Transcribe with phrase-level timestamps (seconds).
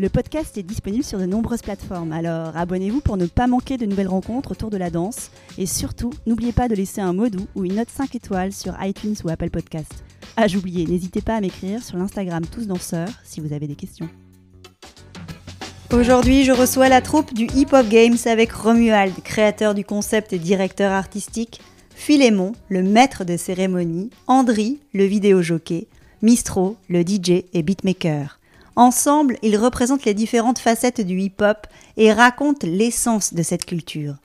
[0.00, 3.86] Le podcast est disponible sur de nombreuses plateformes, alors abonnez-vous pour ne pas manquer de
[3.86, 5.30] nouvelles rencontres autour de la danse.
[5.56, 8.74] Et surtout, n'oubliez pas de laisser un mot doux ou une note 5 étoiles sur
[8.82, 9.92] iTunes ou Apple Podcast.
[10.36, 14.08] Ah, j'oubliais, n'hésitez pas à m'écrire sur l'Instagram Tous Danseurs si vous avez des questions.
[15.92, 20.40] Aujourd'hui, je reçois la troupe du Hip Hop Games avec Romuald, créateur du concept et
[20.40, 21.60] directeur artistique,
[21.94, 25.86] Philémon, le maître de cérémonie, Andri, le vidéo jockey,
[26.20, 28.40] Mistro, le DJ et beatmaker.
[28.76, 34.16] Ensemble, ils représentent les différentes facettes du hip-hop et racontent l'essence de cette culture.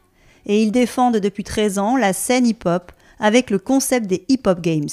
[0.46, 4.62] Et ils défendent depuis 13 ans la scène hip-hop avec le concept des Hip Hop
[4.62, 4.90] Games,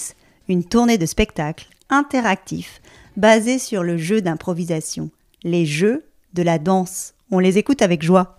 [0.49, 2.83] une tournée de spectacles interactifs
[3.17, 5.11] basée sur le jeu d'improvisation,
[5.43, 7.15] les jeux de la danse.
[7.31, 8.37] On les écoute avec joie.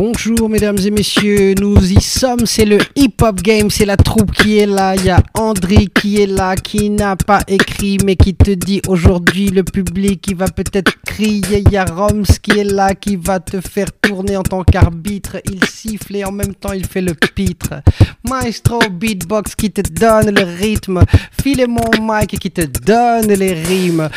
[0.00, 4.30] Bonjour mesdames et messieurs, nous y sommes, c'est le Hip Hop Game, c'est la troupe
[4.30, 8.14] qui est là, il y a André qui est là, qui n'a pas écrit mais
[8.14, 12.60] qui te dit aujourd'hui le public qui va peut-être crier, il y a Roms qui
[12.60, 16.54] est là, qui va te faire tourner en tant qu'arbitre, il siffle et en même
[16.54, 17.82] temps il fait le pitre.
[18.30, 21.02] Maestro Beatbox qui te donne le rythme,
[21.42, 24.08] Philemon Mike qui te donne les rimes.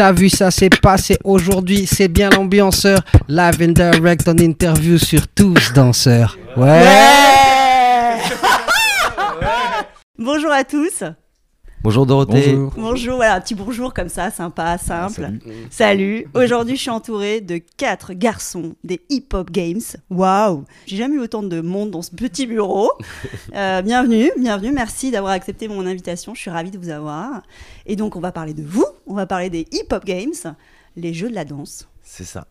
[0.00, 3.00] T'as vu ça, c'est passé aujourd'hui, c'est bien l'ambianceur.
[3.28, 6.38] Live and direct en interview sur tous danseurs.
[6.56, 6.86] Ouais.
[10.18, 11.04] Bonjour à tous.
[11.82, 12.52] Bonjour Dorothée.
[12.52, 12.72] Bonjour.
[12.76, 15.30] Bonjour, voilà, un petit bonjour comme ça, sympa, simple.
[15.70, 16.26] Salut.
[16.34, 19.80] Aujourd'hui, je suis entourée de quatre garçons des Hip Hop Games.
[20.10, 22.90] Waouh J'ai jamais eu autant de monde dans ce petit bureau.
[23.54, 24.70] Euh, bienvenue, bienvenue.
[24.72, 26.34] Merci d'avoir accepté mon invitation.
[26.34, 27.42] Je suis ravie de vous avoir.
[27.84, 28.86] Et donc, on va parler de vous.
[29.06, 30.54] On va parler des Hip Hop Games,
[30.96, 31.88] les jeux de la danse.
[32.02, 32.46] C'est ça.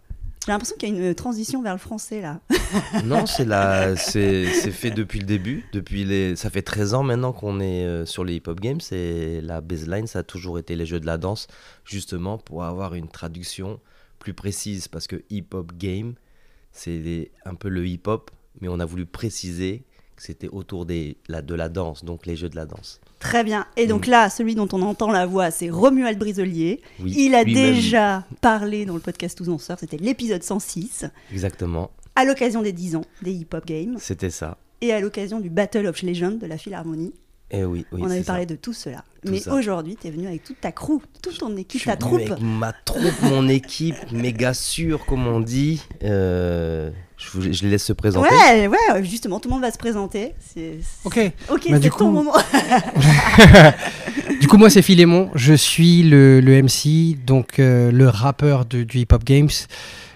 [0.46, 2.40] J'ai l'impression qu'il y a une transition vers le français là.
[3.04, 5.66] Non, c'est la, c'est, fait depuis le début.
[5.74, 9.42] Depuis les, ça fait 13 ans maintenant qu'on est euh, sur les hip-hop games et
[9.42, 11.48] la baseline, ça a toujours été les jeux de la danse,
[11.84, 13.80] justement pour avoir une traduction
[14.18, 16.16] plus précise parce que hip-hop game,
[16.72, 19.84] c'est un peu le hip-hop, mais on a voulu préciser
[20.16, 23.02] que c'était autour des, de la danse, donc les jeux de la danse.
[23.20, 23.66] Très bien.
[23.76, 24.12] Et donc Mm.
[24.12, 26.82] là, celui dont on entend la voix, c'est Romuald Brisolier.
[27.02, 32.24] Oui, Il a déjà parlé dans le podcast Tous Danseurs, c'était l'épisode 106, Exactement, à
[32.26, 34.58] l'occasion des 10 ans des Hip Hop Games c'était ça.
[34.82, 37.14] et à l'occasion du Battle of Legends de la Philharmonie.
[37.52, 38.28] Et oui, oui, on avait ça.
[38.34, 39.04] parlé de tout cela.
[39.26, 42.22] Tout Mais aujourd'hui, tu es venu avec toute ta crew, toute ton équipe, ta troupe.
[42.22, 45.82] avec ma troupe, mon équipe, méga sûre, comme on dit.
[46.04, 48.30] Euh, je, vous- je les laisse se présenter.
[48.34, 50.34] Ouais, ouais, justement, tout le monde va se présenter.
[50.40, 50.80] C'est...
[50.82, 51.20] c'est- Ok.
[51.52, 52.34] Ok, Bah, c'est du ton coup- moment.
[54.42, 55.30] Du coup, moi, c'est Philémon.
[55.36, 59.50] Je suis le, le MC, donc euh, le rappeur de- du Hip Hop Games.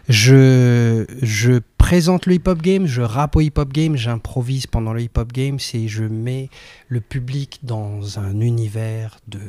[0.10, 4.94] Je, je présente le Hip Hop Game, je rappe au Hip Hop Game, j'improvise pendant
[4.94, 6.50] le Hip Hop Games et je mets
[6.90, 9.40] le public dans un univers de,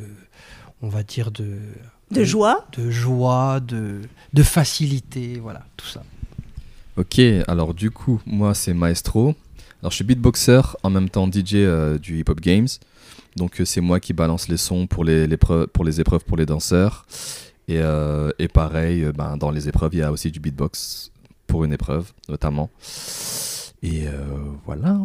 [0.83, 1.59] on va dire, de,
[2.13, 2.67] De joie.
[2.77, 4.01] de joie, de,
[4.33, 6.03] de facilité, voilà, tout ça.
[6.97, 9.35] Ok, alors du coup, moi c'est Maestro.
[9.81, 12.69] Alors je suis beatboxer, en même temps DJ euh, du Hip Hop Games.
[13.37, 16.25] Donc euh, c'est moi qui balance les sons pour les, les preuves- pour les épreuves
[16.25, 17.05] pour les danseurs.
[17.67, 21.11] Et, euh, et pareil, euh, ben, dans les épreuves, il y a aussi du beatbox
[21.47, 22.71] pour une épreuve, notamment.
[23.83, 24.13] Et euh,
[24.65, 24.99] voilà.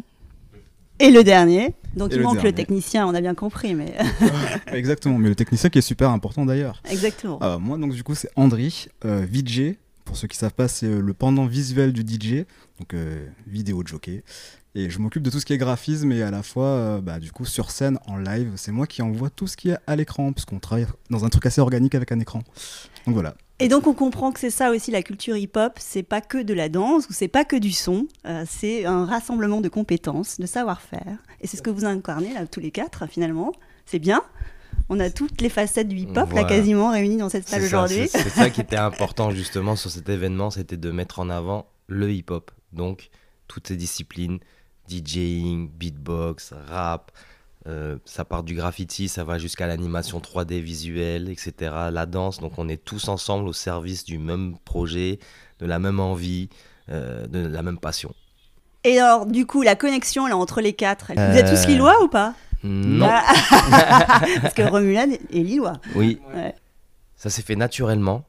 [0.99, 1.73] Et le dernier.
[1.95, 3.95] Donc Et il le manque le technicien, on a bien compris, mais
[4.73, 6.81] Exactement, mais le technicien qui est super important d'ailleurs.
[6.89, 7.39] exactement.
[7.59, 9.75] Moi, donc, du coup, c'est Andri, euh, VJ.
[10.09, 12.45] Pour ceux qui savent pas, c'est euh, le pendant visuel du DJ,
[12.79, 14.23] donc euh, vidéo jockey.
[14.73, 17.19] Et je m'occupe de tout ce qui est graphisme et à la fois, euh, bah,
[17.19, 19.95] du coup, sur scène, en live, c'est moi qui envoie tout ce qui est à
[19.95, 22.41] l'écran, puisqu'on travaille dans un truc assez organique avec un écran.
[23.05, 23.35] Donc voilà.
[23.59, 26.55] Et donc on comprend que c'est ça aussi la culture hip-hop, c'est pas que de
[26.55, 28.07] la danse ou c'est pas que du son,
[28.47, 31.19] c'est un rassemblement de compétences, de savoir-faire.
[31.41, 33.51] Et c'est ce que vous incarnez là tous les quatre finalement.
[33.85, 34.23] C'est bien.
[34.89, 38.07] On a toutes les facettes du hip-hop là quasiment réunies dans cette salle aujourd'hui.
[38.07, 42.11] c'est- ça qui était important justement sur cet événement, c'était de mettre en avant le
[42.11, 42.51] hip-hop.
[42.73, 43.09] Donc
[43.47, 44.39] toutes ces disciplines,
[44.87, 47.11] DJing, beatbox, rap,
[47.67, 51.53] euh, ça part du graffiti, ça va jusqu'à l'animation 3D visuelle, etc.
[51.91, 55.19] La danse, donc on est tous ensemble au service du même projet,
[55.59, 56.49] de la même envie,
[56.89, 58.13] euh, de la même passion.
[58.85, 62.01] Et alors du coup la connexion là entre les quatre, vous Euh, êtes tous lillois
[62.03, 62.33] ou pas?
[62.63, 63.07] Non.
[63.09, 64.21] Ah.
[64.41, 65.79] Parce que Romulan est lillois.
[65.95, 66.19] Oui.
[66.33, 66.53] Ouais.
[67.15, 68.25] Ça s'est fait naturellement.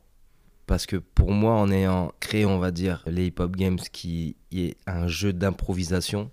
[0.67, 4.37] Parce que pour moi, en ayant créé, on va dire, les Hip Hop Games, qui
[4.53, 6.31] est un jeu d'improvisation,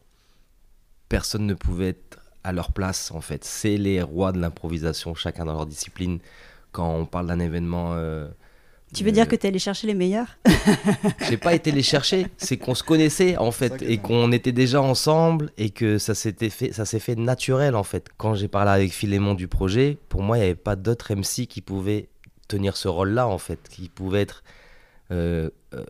[1.09, 3.43] personne ne pouvait être à leur place, en fait.
[3.43, 6.19] C'est les rois de l'improvisation, chacun dans leur discipline.
[6.71, 7.93] Quand on parle d'un événement.
[7.95, 8.27] euh,
[8.93, 10.37] Tu veux euh, dire que tu allé chercher les meilleurs?
[11.29, 14.81] J'ai pas été les chercher, c'est qu'on se connaissait en fait et qu'on était déjà
[14.81, 18.07] ensemble et que ça s'était fait, ça s'est fait naturel en fait.
[18.17, 21.47] Quand j'ai parlé avec Philémon du projet, pour moi il n'y avait pas d'autres MC
[21.47, 22.07] qui pouvaient
[22.47, 24.43] tenir ce rôle-là en fait, qui pouvait être
[25.11, 25.85] euh, euh,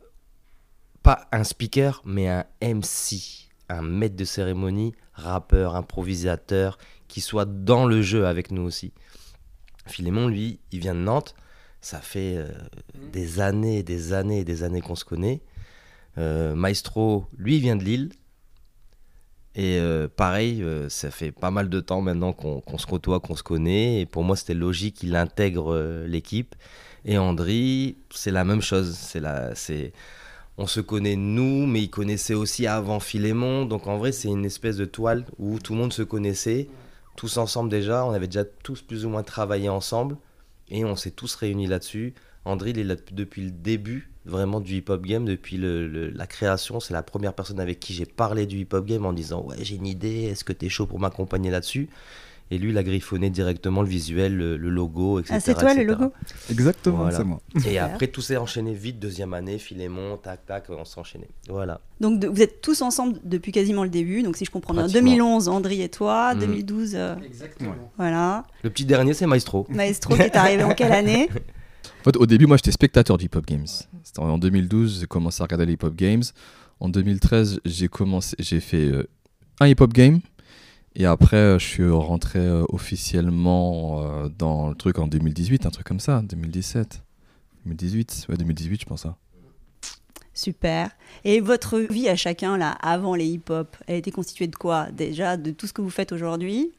[1.03, 7.85] pas un speaker mais un MC, un maître de cérémonie, rappeur, improvisateur, qui soit dans
[7.85, 8.91] le jeu avec nous aussi.
[9.85, 11.35] Philémon lui, il vient de Nantes.
[11.81, 12.47] Ça fait euh,
[13.13, 15.41] des années, des années, des années qu'on se connaît.
[16.17, 18.11] Euh, Maestro, lui, vient de Lille.
[19.55, 23.43] Et euh, pareil, ça fait pas mal de temps maintenant qu'on se côtoie, qu'on se
[23.43, 24.01] connaît.
[24.01, 26.55] Et pour moi, c'était logique qu'il intègre l'équipe.
[27.05, 28.95] Et Andri, c'est la même chose.
[28.95, 29.93] C'est la, c'est,
[30.59, 33.65] on se connaît nous, mais il connaissait aussi avant Philémon.
[33.65, 36.69] Donc en vrai, c'est une espèce de toile où tout le monde se connaissait,
[37.15, 38.05] tous ensemble déjà.
[38.05, 40.17] On avait déjà tous plus ou moins travaillé ensemble.
[40.69, 42.13] Et on s'est tous réunis là-dessus.
[42.45, 46.79] André, il est là depuis le début, vraiment, du hip-hop game, depuis la création.
[46.79, 49.75] C'est la première personne avec qui j'ai parlé du hip-hop game en disant Ouais, j'ai
[49.75, 51.89] une idée, est-ce que t'es chaud pour m'accompagner là-dessus?
[52.49, 55.33] Et lui, il a griffonné directement le visuel, le, le logo, etc.
[55.35, 56.13] Ah, c'est toi le logo
[56.49, 57.17] Exactement, Voilà.
[57.17, 57.41] c'est moi.
[57.67, 61.27] Et après, tout s'est enchaîné vite, deuxième année, Philémon, tac, tac, on s'est enchaîné.
[61.49, 61.81] Voilà.
[61.99, 64.23] Donc de- vous êtes tous ensemble depuis quasiment le début.
[64.23, 65.09] Donc si je comprends bien, Pratiquement.
[65.11, 66.39] 2011, Andri et toi, Mm.
[66.39, 67.75] 2012, euh, Exactement.
[67.97, 68.43] voilà.
[68.63, 69.65] Le petit dernier, c'est Maestro.
[69.69, 71.29] Maestro qui est arrivé en quelle année
[72.01, 73.65] En fait, au début, moi, j'étais spectateur du Hip Hop Games.
[74.03, 76.23] C'était en 2012, j'ai commencé à regarder les Hip Hop Games.
[76.79, 79.09] En 2013, j'ai commencé, j'ai fait euh,
[79.59, 80.19] un Hip Hop Game.
[80.99, 85.69] Et après, euh, je suis rentré euh, officiellement euh, dans le truc en 2018, un
[85.69, 87.03] truc comme ça, 2017.
[87.67, 89.05] 2018, ouais, 2018, je pense.
[89.05, 89.15] hein.
[90.33, 90.89] Super.
[91.23, 95.37] Et votre vie à chacun, là, avant les hip-hop, elle était constituée de quoi Déjà,
[95.37, 96.71] de tout ce que vous faites aujourd'hui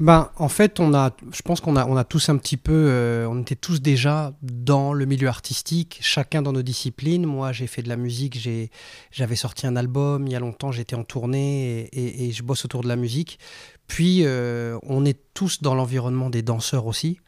[0.00, 2.72] Ben, en fait, on a, je pense qu'on a, on a tous un petit peu,
[2.72, 7.24] euh, on était tous déjà dans le milieu artistique, chacun dans nos disciplines.
[7.26, 8.70] Moi, j'ai fait de la musique, j'ai,
[9.12, 12.64] j'avais sorti un album il y a longtemps, j'étais en tournée et, et- je bosse
[12.64, 13.38] autour de la musique.
[13.86, 17.20] Puis, euh, on est tous dans l'environnement des danseurs aussi.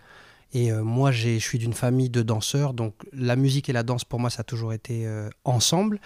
[0.52, 4.04] Et euh, moi, je suis d'une famille de danseurs, donc la musique et la danse,
[4.04, 6.00] pour moi, ça a toujours été euh, ensemble.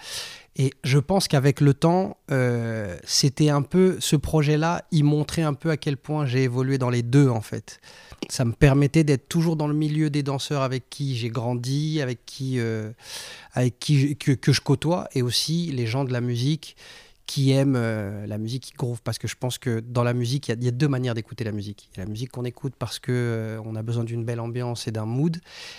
[0.57, 5.53] Et je pense qu'avec le temps, euh, c'était un peu ce projet-là, il montrait un
[5.53, 7.79] peu à quel point j'ai évolué dans les deux, en fait.
[8.29, 12.25] Ça me permettait d'être toujours dans le milieu des danseurs avec qui j'ai grandi, avec
[12.25, 12.59] qui,
[13.53, 16.75] avec qui que je côtoie, et aussi les gens de la musique
[17.31, 20.47] qui aiment euh, la musique qui groove parce que je pense que dans la musique
[20.47, 22.09] il y a- il y, a deux manières d'écouter la musique il y a la
[22.09, 25.37] musique qu'on écoute parce que euh, on a besoin d'une belle ambiance et d'un mood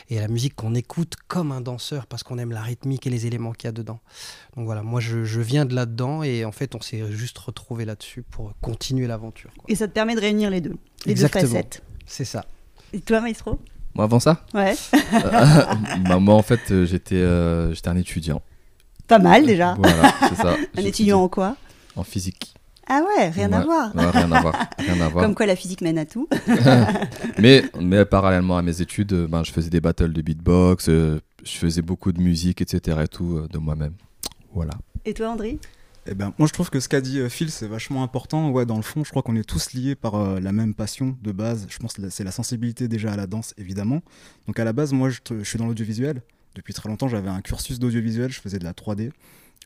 [0.08, 2.62] et il y a la musique qu'on écoute comme un danseur parce qu'on aime la
[2.62, 4.00] rythmique et les éléments qu'il y a dedans
[4.56, 7.84] donc voilà moi je, je viens de là-dedans et en fait on s'est juste retrouvé
[7.84, 9.64] là-dessus pour continuer l'aventure quoi.
[9.68, 11.42] Et ça te permet de réunir les deux, les Exactement.
[11.42, 11.82] deux facettes.
[12.06, 12.46] c'est ça
[12.94, 13.58] Et toi, Maestro?
[13.94, 14.74] Moi, avant ça, Ouais.
[16.08, 18.40] bah, moi, en fait, euh, j'étais euh, j'étais un étudiant.
[19.08, 19.74] Pas mal déjà.
[19.78, 20.56] Voilà, c'est ça.
[20.76, 21.56] Un étudiant en quoi
[21.96, 22.54] En physique.
[22.88, 23.94] Ah ouais, rien à voir.
[23.94, 24.54] Ouais, rien à voir.
[24.78, 25.24] Rien à voir.
[25.24, 26.28] Comme quoi la physique mène à tout.
[27.38, 31.20] Mais, mais parallèlement à mes études, euh, ben, je faisais des battles de beatbox, euh,
[31.44, 32.98] je faisais beaucoup de musique, etc.
[33.04, 33.94] et tout euh, de moi-même.
[34.54, 34.72] Voilà.
[35.04, 35.58] Et toi, André?
[36.06, 38.50] Eh ben, moi, je trouve que ce qu'a dit euh, Phil, c'est vachement important.
[38.50, 41.16] Ouais, dans le fond, je crois qu'on est tous liés par euh, la même passion
[41.22, 41.66] de base.
[41.70, 44.00] Je pense que c'est la sensibilité déjà à la danse, évidemment.
[44.46, 46.22] Donc, à la base, moi, je, te- je suis dans l'audiovisuel.
[46.54, 48.30] Depuis très longtemps, j'avais un cursus d'audiovisuel.
[48.30, 49.10] Je faisais de la 3D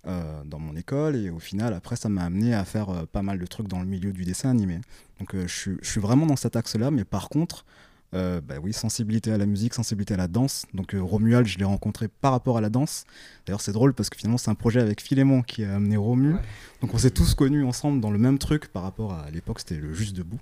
[0.06, 1.16] euh, dans mon école.
[1.16, 3.80] Et au final, après, ça m'a amené à faire euh, pas mal de trucs dans
[3.80, 4.80] le milieu du dessin animé.
[5.18, 6.90] Donc, euh, je, suis- je suis vraiment dans cet axe-là.
[6.90, 7.64] Mais par contre,
[8.12, 10.64] bah oui, sensibilité à la musique, sensibilité à la danse.
[10.72, 13.04] Donc, Romuald, je l'ai rencontré par rapport à la danse.
[13.44, 16.32] D'ailleurs, c'est drôle parce que finalement, c'est un projet avec Philémon qui a amené Romu.
[16.80, 19.58] Donc, on s'est tous connus ensemble dans le même truc par rapport à, à l'époque,
[19.58, 20.40] c'était le Juste Debout.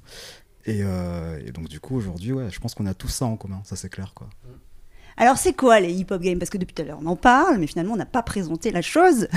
[0.66, 0.80] Et,
[1.44, 3.74] et donc, du coup, aujourd'hui, ouais, je pense qu'on a tout ça en commun, ça
[3.74, 4.12] c'est clair.
[4.14, 4.28] Quoi.
[5.16, 6.38] Alors, c'est quoi les hip-hop games?
[6.38, 8.70] Parce que depuis tout à l'heure, on en parle, mais finalement, on n'a pas présenté
[8.70, 9.28] la chose.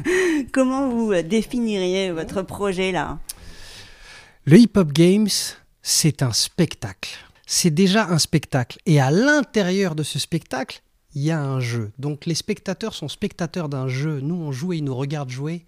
[0.52, 3.18] Comment vous euh, définiriez votre projet là?
[4.44, 5.28] Le Hip Hop Games,
[5.82, 7.18] c'est un spectacle.
[7.46, 8.78] C'est déjà un spectacle.
[8.86, 10.82] Et à l'intérieur de ce spectacle,
[11.14, 11.92] il y a un jeu.
[11.98, 14.20] Donc les spectateurs sont spectateurs d'un jeu.
[14.20, 15.66] Nous, on joue et ils nous regardent jouer.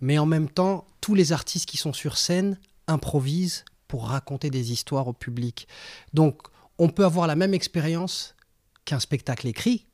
[0.00, 4.72] Mais en même temps, tous les artistes qui sont sur scène improvisent pour raconter des
[4.72, 5.68] histoires au public.
[6.12, 6.42] Donc,
[6.78, 8.34] on peut avoir la même expérience
[8.84, 9.86] qu'un spectacle écrit,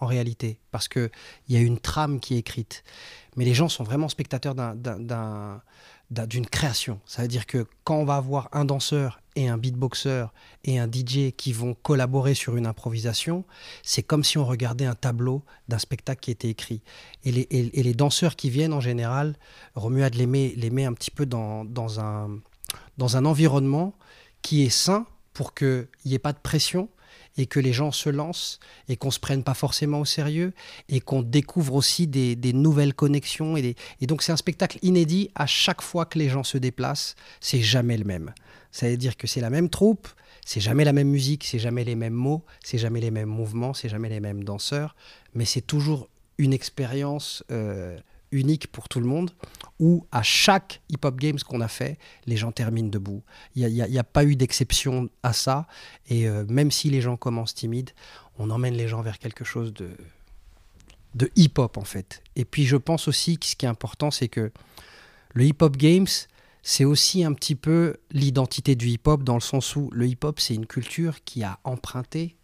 [0.00, 1.10] en réalité, parce qu'il
[1.48, 2.84] y a une trame qui est écrite.
[3.36, 5.62] Mais les gens sont vraiment spectateurs d'un- d'un- d'un
[6.10, 7.00] d'un- d'une création.
[7.06, 10.26] Ça veut dire que quand on va avoir un danseur et un beatboxer
[10.62, 13.44] et un DJ qui vont collaborer sur une improvisation,
[13.82, 16.82] c'est comme si on regardait un tableau d'un spectacle qui était écrit.
[17.24, 19.34] Et les, danseurs qui viennent en général,
[19.74, 22.38] Romuald les met, un petit peu dans, dans, un,
[22.98, 23.94] dans un environnement
[24.42, 26.90] qui est sain pour qu'il n'y ait pas de pression
[27.36, 30.52] et que les gens se lancent et qu'on ne se prenne pas forcément au sérieux
[30.88, 33.56] et qu'on découvre aussi des, nouvelles connexions.
[33.56, 37.60] Et donc c'est un spectacle inédit à chaque fois que les gens se déplacent, c'est
[37.60, 38.32] jamais le même.
[38.70, 40.08] Ça veut dire que c'est la même troupe,
[40.44, 43.74] c'est jamais la même musique, c'est jamais les mêmes mots, c'est jamais les mêmes mouvements,
[43.74, 44.94] c'est jamais les mêmes danseurs,
[45.34, 47.96] mais c'est toujours une expérience euh,
[48.32, 49.30] unique pour tout le monde
[49.78, 53.22] où à chaque hip-hop games qu'on a fait, les gens terminent debout.
[53.54, 55.66] Il n'y a, pas eu d'exception à ça.
[56.08, 57.90] Et euh, même si les gens commencent timides,
[58.38, 59.90] on emmène les gens vers quelque chose de,
[61.14, 62.22] de hip-hop en fait.
[62.36, 64.52] Et puis je pense aussi que ce qui est important, c'est que
[65.32, 66.06] le hip-hop games,
[66.62, 70.54] c'est aussi un petit peu l'identité du hip-hop dans le sens où le hip-hop, c'est
[70.54, 72.36] une culture qui a emprunté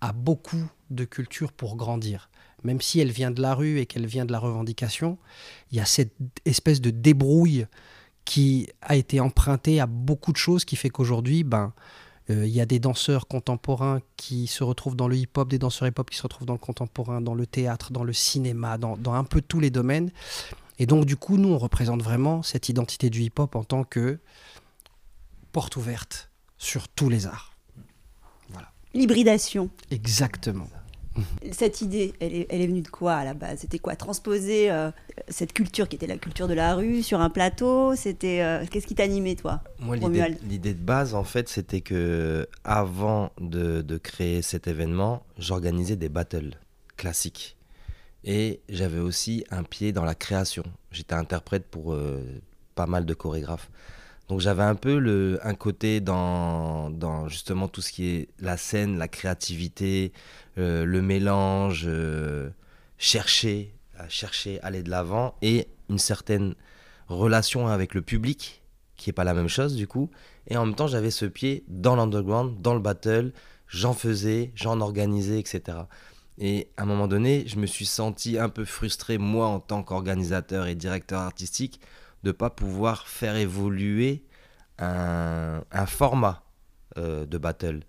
[0.00, 2.30] à beaucoup de cultures pour grandir.
[2.64, 5.18] Même si elle vient de la rue et qu'elle vient de la revendication,
[5.70, 7.66] il y a cette espèce de débrouille
[8.24, 11.72] qui a été empruntée à beaucoup de choses qui fait qu'aujourd'hui, ben,
[12.30, 15.88] euh, il y a des danseurs contemporains qui se retrouvent dans le hip-hop, des danseurs
[15.88, 19.14] hip-hop qui se retrouvent dans le contemporain, dans le théâtre, dans le cinéma, dans, dans
[19.14, 20.10] un peu tous les domaines.
[20.78, 24.18] Et donc, du coup, nous, on représente vraiment cette identité du hip-hop en tant que
[25.52, 27.54] porte ouverte sur tous les arts.
[28.94, 29.70] L'hybridation.
[29.90, 30.68] Exactement.
[31.52, 33.60] Cette idée, elle est, elle est venue de quoi à la base?
[33.60, 33.96] C'était quoi?
[33.96, 34.90] Transposer euh,
[35.28, 37.94] cette culture qui était la culture de la rue sur un plateau?
[37.96, 39.62] C'était euh, Qu'est-ce qui t'animait, toi?
[39.78, 45.96] Moi, l'idée, de base, en fait, c'était que avant de, de créer cet événement, j'organisais
[45.96, 46.56] des battles
[46.96, 47.56] classiques.
[48.24, 50.64] Et j'avais aussi un pied dans la création.
[50.90, 52.20] J'étais interprète pour euh,
[52.74, 53.70] pas mal de chorégraphes.
[54.28, 58.58] Donc j'avais un peu le, un côté dans, dans justement tout ce qui est la
[58.58, 60.12] scène, la créativité,
[60.58, 62.50] euh, le mélange, euh,
[62.98, 66.54] chercher, à chercher, aller de l'avant et une certaine
[67.08, 68.62] relation avec le public
[68.96, 70.10] qui est pas la même chose du coup.
[70.48, 73.32] Et en même temps, j'avais ce pied dans l'underground, dans le battle,
[73.68, 75.78] j'en faisais, j'en organisais, etc.
[76.38, 79.82] Et à un moment donné, je me suis senti un peu frustré, moi, en tant
[79.82, 81.80] qu'organisateur et directeur artistique,
[82.24, 84.24] de pas pouvoir faire évoluer
[84.78, 86.42] un, un format
[86.96, 87.80] euh, de battle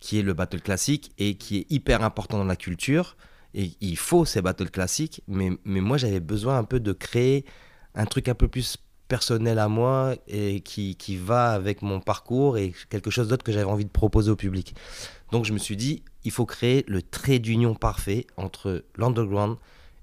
[0.00, 3.16] qui est le battle classique et qui est hyper important dans la culture.
[3.54, 7.44] Et il faut ces battles classiques, mais, mais moi j'avais besoin un peu de créer
[7.94, 8.78] un truc un peu plus
[9.08, 13.50] personnel à moi et qui, qui va avec mon parcours et quelque chose d'autre que
[13.50, 14.74] j'avais envie de proposer au public.
[15.32, 19.56] Donc je me suis dit, il faut créer le trait d'union parfait entre l'underground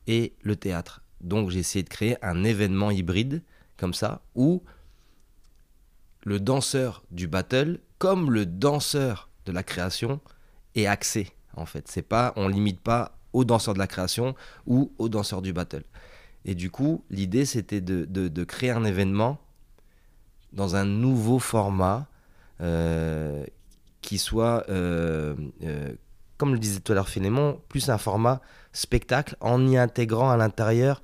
[0.07, 1.01] et le théâtre.
[1.21, 3.41] Donc j'ai essayé de créer un événement hybride
[3.77, 4.61] comme ça où
[6.23, 10.19] le danseur du battle comme le danseur de la création
[10.75, 11.87] est axé en fait.
[11.87, 14.35] C'est pas on limite pas au danseur de la création
[14.65, 15.83] ou au danseur du battle.
[16.45, 19.39] Et du coup, l'idée c'était de, de- créer un événement
[20.53, 22.07] dans un nouveau format
[22.61, 23.45] euh,
[24.01, 25.93] qui soit, euh, euh,
[26.37, 27.09] comme le disait tout à l'heure
[27.69, 31.01] plus un format spectacle en y intégrant à l'intérieur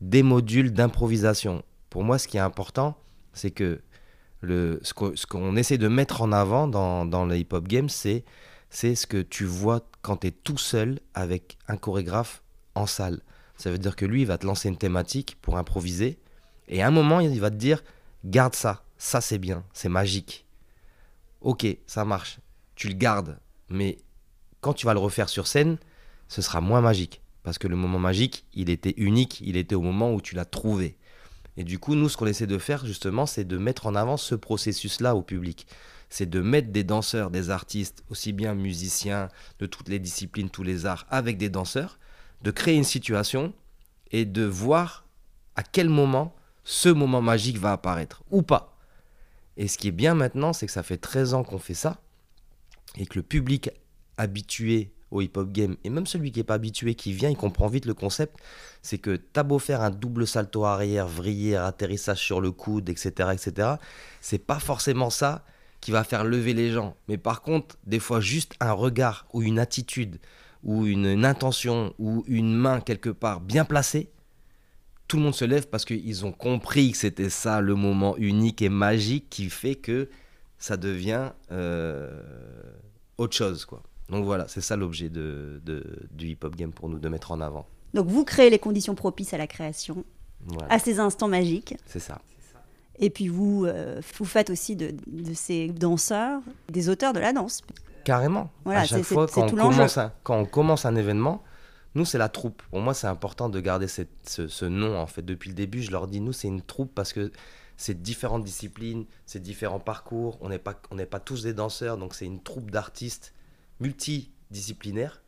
[0.00, 1.64] des modules d'improvisation.
[1.90, 2.96] Pour moi, ce qui est important,
[3.32, 3.80] c'est que
[4.82, 8.24] ce qu'on essaie de mettre en avant dans, dans le hip-hop game, c'est
[8.70, 12.42] ce que tu vois quand tu es tout seul avec un chorégraphe
[12.74, 13.20] en salle.
[13.56, 16.18] Ça veut dire que lui, il va te lancer une thématique pour improviser,
[16.68, 17.82] et à un moment, il va te dire,
[18.24, 20.46] garde ça, ça c'est bien, c'est magique.
[21.40, 22.38] Ok, ça marche,
[22.74, 23.98] tu le gardes, mais
[24.60, 25.78] quand tu vas le refaire sur scène,
[26.28, 27.20] ce sera moins magique.
[27.42, 30.46] Parce que le moment magique, il était unique, il était au moment où tu l'as
[30.46, 30.96] trouvé.
[31.56, 34.16] Et du coup, nous, ce qu'on essaie de faire, justement, c'est de mettre en avant
[34.16, 35.66] ce processus-là au public.
[36.08, 40.62] C'est de mettre des danseurs, des artistes, aussi bien musiciens, de toutes les disciplines, tous
[40.62, 41.98] les arts, avec des danseurs,
[42.42, 43.52] de créer une situation
[44.10, 45.06] et de voir
[45.56, 46.34] à quel moment
[46.64, 48.76] ce moment magique va apparaître, ou pas.
[49.56, 52.00] Et ce qui est bien maintenant, c'est que ça fait 13 ans qu'on fait ça,
[52.96, 53.70] et que le public
[54.16, 57.68] habitué au hip-hop game, et même celui qui n'est pas habitué, qui vient, il comprend
[57.68, 58.36] vite le concept,
[58.82, 63.30] c'est que t'as beau faire un double salto arrière, vriller, atterrissage sur le coude, etc.,
[63.32, 63.68] etc.,
[64.20, 65.44] c'est pas forcément ça
[65.80, 66.96] qui va faire lever les gens.
[67.08, 70.18] Mais par contre, des fois, juste un regard ou une attitude
[70.64, 74.10] ou une, intention ou une main quelque part bien placée,
[75.06, 78.62] tout le monde se lève parce qu'ils ont compris que c'était ça le moment unique
[78.62, 80.08] et magique qui fait que
[80.58, 82.18] ça devient euh,
[83.18, 83.66] autre chose.
[83.66, 83.82] quoi.
[84.10, 87.40] Donc voilà, c'est ça l'objet de, de- du hip-hop game pour nous, de mettre en
[87.40, 87.66] avant.
[87.94, 90.04] Donc vous créez les conditions propices à la création,
[90.46, 91.76] Voilà, à ces instants magiques.
[91.86, 92.20] c'est ça.
[92.98, 97.32] Et puis vous, euh, vous faites aussi de, de ces danseurs des auteurs de la
[97.32, 97.62] danse.
[98.04, 98.50] Carrément.
[98.64, 101.42] Voilà, à chaque c'est- fois, quand on, commence un, quand on commence un événement,
[101.94, 102.62] nous, c'est la troupe.
[102.70, 105.22] Pour moi, c'est important de garder cette- ce, ce nom, en fait.
[105.22, 107.32] Depuis le début, je leur dis, nous, c'est une troupe parce que
[107.76, 110.36] c'est différentes disciplines, c'est différents parcours.
[110.40, 113.32] On n'est pas, on n'est pas tous des danseurs, donc c'est une troupe d'artistes
[113.80, 115.22] multidisciplinaires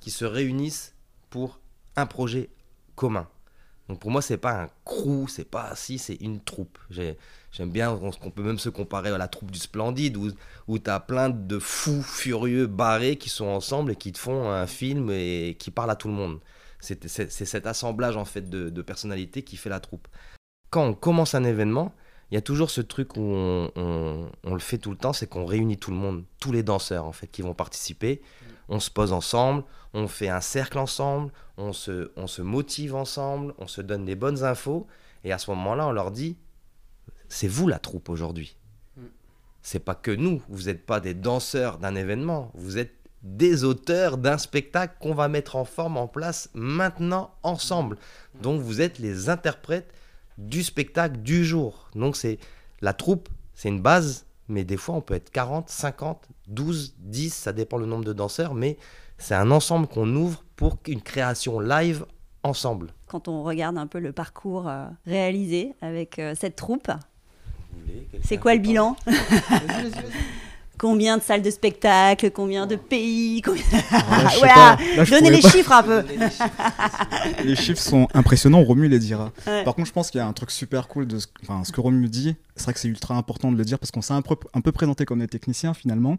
[0.00, 0.94] qui se réunissent
[1.30, 1.60] pour
[1.96, 2.50] un projet
[2.96, 3.28] commun.
[3.88, 6.78] Donc pour moi, c'est pas un crew, c'est pas si, c'est une troupe.
[6.90, 7.18] J'ai-
[7.50, 10.30] J'aime bien, on, on peut même se comparer à la troupe du Splendide, où,
[10.68, 14.50] où tu as plein de fous furieux barrés qui sont ensemble et qui te font
[14.50, 16.40] un film et qui parlent à tout le monde.
[16.80, 20.08] C'est cet assemblage en fait de, de personnalités qui fait la troupe.
[20.70, 21.94] Quand on commence un événement,
[22.32, 25.12] il y a toujours ce truc où on, on- on le fait tout le temps,
[25.12, 28.22] c'est qu'on réunit tout le monde, tous les danseurs en fait qui vont participer.
[28.70, 33.52] On se pose ensemble, on fait un cercle ensemble, on se, on se motive ensemble,
[33.58, 34.86] on se donne des bonnes infos
[35.24, 36.38] et à ce moment-là, on leur dit
[37.28, 38.56] c'est vous la troupe aujourd'hui.
[39.60, 44.16] C'est pas que nous, vous n'êtes pas des danseurs d'un événement, vous êtes des auteurs
[44.18, 47.96] d'un spectacle qu'on va mettre en forme, en place maintenant ensemble.
[48.40, 49.92] Donc vous êtes les interprètes
[50.38, 51.88] du spectacle du jour.
[51.94, 52.38] Donc c'est
[52.80, 57.34] la troupe, c'est une base, mais des fois on peut être 40, 50, 12, 10,
[57.34, 58.76] ça dépend le nombre de danseurs, mais
[59.18, 62.04] c'est un ensemble qu'on ouvre pour une création live
[62.42, 62.88] ensemble.
[63.06, 66.90] Quand on regarde un peu le parcours euh, réalisé avec euh, cette troupe,
[68.24, 68.96] c'est quoi le bilan?
[70.78, 73.62] Combien de salles de spectacle Combien de pays Combien-
[73.92, 74.76] Ah, Voilà.
[74.96, 75.50] Là, Donnez les pas.
[75.50, 76.02] chiffres un peu.
[77.44, 79.32] Les chiffres sont impressionnants, Romu les dira.
[79.46, 79.62] Ouais.
[79.64, 81.72] Par contre, je pense qu'il y a un truc super cool de ce, enfin, ce
[81.72, 82.34] que Romu dit.
[82.56, 84.60] C'est vrai que c'est ultra important de le dire parce qu'on s'est un peu, un
[84.60, 86.16] peu présenté comme des techniciens finalement.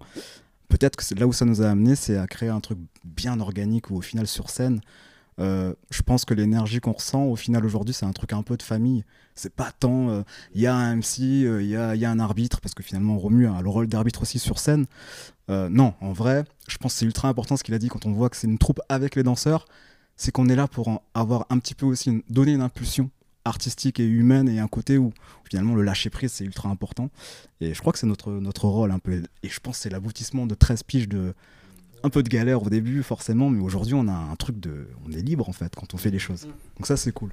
[0.70, 3.40] Peut-être que c'est là où ça nous a amené, c'est à créer un truc bien
[3.40, 4.82] organique où au final sur scène,
[5.40, 8.58] euh, je pense que l'énergie qu'on ressent au final aujourd'hui, c'est un truc un peu
[8.58, 9.04] de famille.
[9.36, 10.24] C'est pas tant euh,
[10.54, 12.84] il y a un MC, euh, il y, a, y a un arbitre parce que
[12.84, 14.86] finalement Romu a le rôle d'arbitre aussi sur scène.
[15.50, 18.06] Euh, non, en vrai, je pense que c'est ultra important ce qu'il a dit quand
[18.06, 19.66] on voit que c'est une troupe avec les danseurs
[20.16, 23.10] c'est qu'on est là pour avoir un petit peu aussi donner une impulsion
[23.46, 25.12] artistique et humaine et un côté où
[25.44, 27.10] finalement le lâcher prise c'est ultra important
[27.60, 29.90] et je crois que c'est notre notre rôle un peu et je pense que c'est
[29.90, 31.34] l'aboutissement de 13 piges de
[32.04, 35.12] un peu de galère au début forcément mais aujourd'hui on a un truc de on
[35.12, 37.32] est libre en fait quand on fait les choses donc ça c'est cool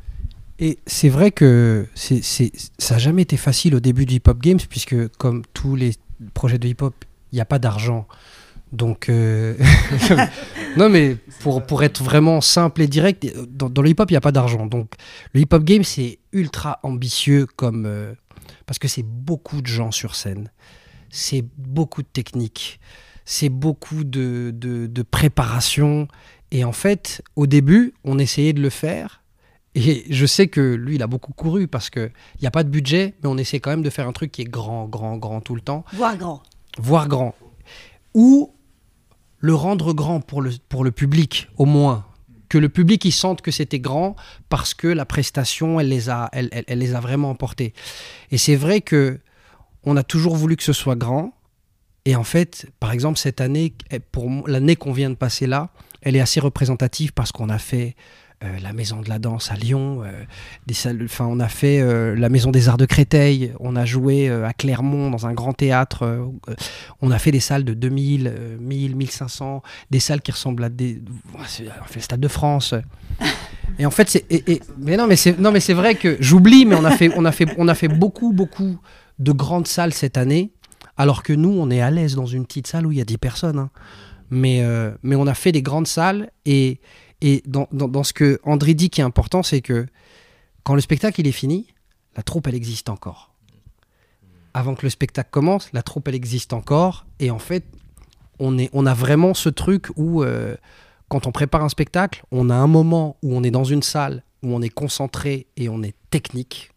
[0.62, 4.60] Et c'est vrai que ça n'a jamais été facile au début du Hip Hop Games,
[4.68, 5.92] puisque comme tous les
[6.34, 6.94] projets de hip-hop,
[7.32, 8.06] il n'y a pas d'argent.
[8.70, 9.56] Donc, euh,
[10.76, 14.20] non, mais pour, pour être vraiment simple et direct, dans, le hip-hop, il n'y a
[14.20, 14.66] pas d'argent.
[14.66, 14.92] Donc,
[15.32, 17.86] le Hip Hop Game, c'est ultra ambitieux comme.
[17.86, 18.12] euh,
[18.66, 20.50] parce que c'est beaucoup de gens sur scène,
[21.08, 22.78] c'est beaucoup de techniques,
[23.24, 26.08] c'est beaucoup de, de, de préparation.
[26.50, 29.22] Et en fait, au début, on essayait de le faire.
[29.76, 32.68] Et je sais que lui, il a beaucoup couru parce qu'il n'y a pas de
[32.68, 35.40] budget, mais on essaie quand même de faire un truc qui est grand, grand, grand
[35.40, 36.42] tout le temps, Voire grand.
[36.78, 37.34] voire grand.
[38.14, 38.52] Ou
[39.38, 42.04] le rendre grand pour le, pour le public, au moins.
[42.48, 44.16] Que le public, il sente que c'était grand
[44.48, 47.72] parce que la prestation, elle les a, elle, elle- elle les a vraiment emportés.
[48.32, 49.20] Et c'est vrai que
[49.84, 51.32] on a toujours voulu que ce soit grand.
[52.06, 55.68] Et en fait, par exemple, cette année, eh, pour l'année qu'on vient de passer là,
[56.02, 57.94] elle est assez représentative parce qu'on a fait
[58.42, 60.12] euh, la Maison de la Danse à Lyon, euh,
[60.66, 63.84] des salles, enfin, on a fait euh, la Maison des Arts de Créteil, on a
[63.84, 66.30] joué à Clermont dans un grand théâtre,
[67.02, 70.70] on a fait des salles de 2000, euh, 1000, 1500, des salles qui ressemblent à
[70.70, 71.02] des.
[71.34, 71.64] On fait
[71.96, 72.74] le Stade de France.
[73.78, 74.24] Et en fait, c'est.
[74.30, 77.10] et- mais non, mais c'est non, mais c'est vrai que j'oublie, mais on a fait,
[77.16, 78.78] on a fait, on a fait beaucoup, beaucoup
[79.18, 80.50] de grandes salles cette année,
[81.00, 83.06] alors que nous, on est à l'aise dans une petite salle où il y a
[83.06, 83.58] 10 personnes.
[83.58, 83.70] hein.
[84.28, 86.78] Mais, euh, mais on a fait des grandes salles et,
[87.22, 89.86] et dans, dans, ce que André dit qui est important, c'est que
[90.62, 91.68] quand le spectacle il est fini,
[92.16, 93.32] la troupe elle existe encore.
[94.52, 97.64] Avant que le spectacle commence, la troupe elle existe encore et en fait,
[98.38, 100.54] on, est, on a vraiment ce truc où euh,
[101.08, 104.22] quand on prépare un spectacle, on a un moment où on est dans une salle
[104.42, 106.72] où on est concentré et on est technique,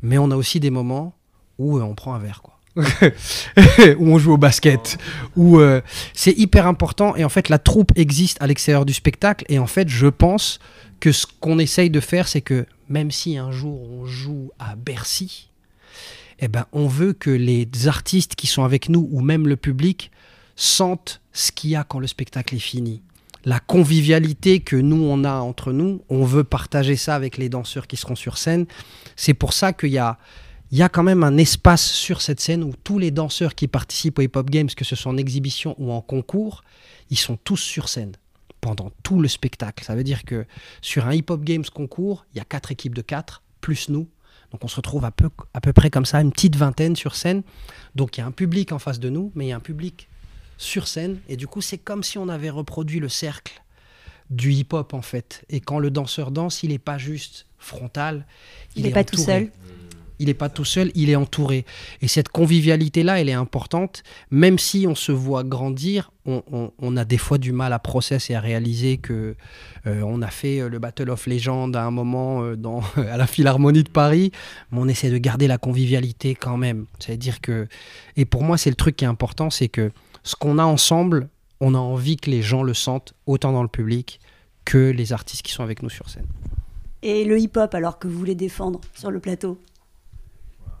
[0.00, 1.14] mais on a aussi des moments
[1.58, 2.57] où euh, on prend un verre quoi.
[3.98, 4.98] où on joue au basket,
[5.36, 5.80] où euh,
[6.14, 9.66] c'est hyper important et en fait la troupe existe à l'extérieur du spectacle et en
[9.66, 10.60] fait je pense
[11.00, 14.76] que ce qu'on essaye de faire c'est que même si un jour on joue à
[14.76, 15.48] Bercy,
[16.38, 20.10] eh ben on veut que les artistes qui sont avec nous ou même le public
[20.56, 23.02] sentent ce qu'il y a quand le spectacle est fini.
[23.44, 27.86] La convivialité que nous on a entre nous, on veut partager ça avec les danseurs
[27.86, 28.66] qui seront sur scène.
[29.16, 30.18] C'est pour ça qu'il y a
[30.70, 33.68] il y a quand même un espace sur cette scène où tous les danseurs qui
[33.68, 36.62] participent au Hip Hop Games, que ce soit en exhibition ou en concours,
[37.10, 38.12] ils sont tous sur scène
[38.60, 39.84] pendant tout le spectacle.
[39.84, 40.44] Ça veut dire que
[40.82, 44.08] sur un Hip Hop Games concours, il y a quatre équipes de quatre, plus nous.
[44.52, 47.14] Donc on se retrouve à peu, à peu près comme ça, une petite vingtaine sur
[47.14, 47.42] scène.
[47.94, 49.60] Donc il y a un public en face de nous, mais il y a un
[49.60, 50.08] public
[50.58, 51.18] sur scène.
[51.28, 53.62] Et du coup, c'est comme si on avait reproduit le cercle
[54.30, 55.44] du hip-hop en fait.
[55.48, 58.26] Et quand le danseur danse, il n'est pas juste frontal.
[58.76, 59.50] Il n'est pas tout seul.
[60.18, 61.64] Il n'est pas tout seul, il est entouré.
[62.00, 64.02] Et cette convivialité-là, elle est importante.
[64.30, 68.36] Même si on se voit grandir, on, a des fois du mal à processer et
[68.36, 69.34] à réaliser que
[69.86, 73.16] euh, on a fait euh, le Battle of Legends à un moment euh, dans, à
[73.16, 74.30] la Philharmonie de Paris,
[74.70, 76.86] mais on essaie de garder la convivialité quand même.
[76.98, 77.66] C'est-à-dire que,
[78.16, 79.90] et pour moi, c'est le truc qui est important, c'est que
[80.22, 81.28] ce qu'on a ensemble,
[81.60, 84.20] on a envie que les gens le sentent autant dans le public
[84.64, 86.26] que les artistes qui sont avec nous sur scène.
[87.02, 89.58] Et le hip-hop, alors que vous voulez défendre sur le plateau?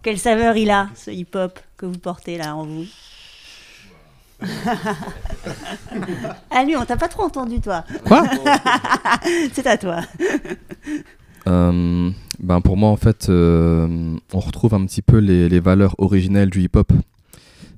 [0.02, 2.86] Quelle saveur il a, ce hip-hop que vous portez là en vous
[6.50, 7.84] Ah lui, on t'a pas trop entendu toi.
[8.06, 8.22] Quoi?
[9.52, 10.02] C'est à toi.
[11.48, 15.96] Euh, ben pour moi, en fait, euh, on retrouve un petit peu les, les valeurs
[15.98, 16.92] originelles du hip-hop.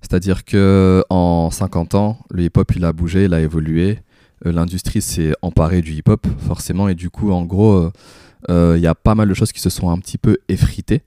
[0.02, 3.98] C'est-à-dire que en 50 ans, le hip-hop il a bougé, il a évolué.
[4.44, 7.90] Euh, L'industrie s'est emparée du hip-hop, forcément, et du coup, en gros,
[8.48, 11.02] il y a pas mal de choses qui se sont un petit peu effritées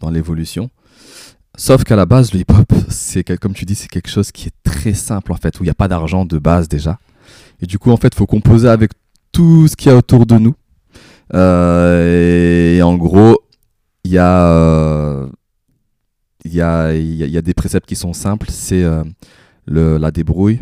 [0.00, 0.70] dans l'évolution.
[1.56, 2.72] Sauf qu'à la base, le hip-hop,
[3.40, 5.70] comme tu dis, c'est quelque chose qui est très simple en fait, où il n'y
[5.70, 6.98] a pas d'argent de base déjà.
[7.60, 8.92] Et du coup, en fait, faut composer avec
[9.32, 10.54] tout ce qu'il y a autour de nous.
[11.34, 13.38] Euh, et en gros,
[14.04, 15.28] il y a, euh,
[16.44, 18.46] y, a, y y a des préceptes qui sont simples.
[18.50, 19.02] C'est euh,
[19.66, 20.60] la débrouille,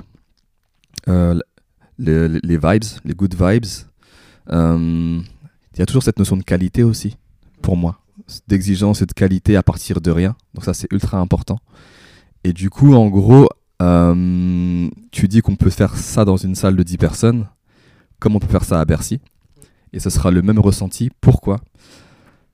[1.08, 1.38] euh,
[1.98, 3.66] le- le- les vibes, les good vibes.
[4.50, 5.20] Euh,
[5.74, 7.16] Il y a toujours cette notion de qualité aussi,
[7.60, 8.00] pour moi.
[8.48, 10.36] D'exigence et de qualité à partir de rien.
[10.54, 11.58] Donc ça, c'est ultra important.
[12.44, 13.48] Et du coup, en gros,
[13.82, 17.46] euh, tu dis qu'on peut faire ça dans une salle de 10 personnes,
[18.18, 19.20] comme on peut faire ça à Bercy
[19.92, 21.10] et ce sera le même ressenti.
[21.20, 21.58] Pourquoi?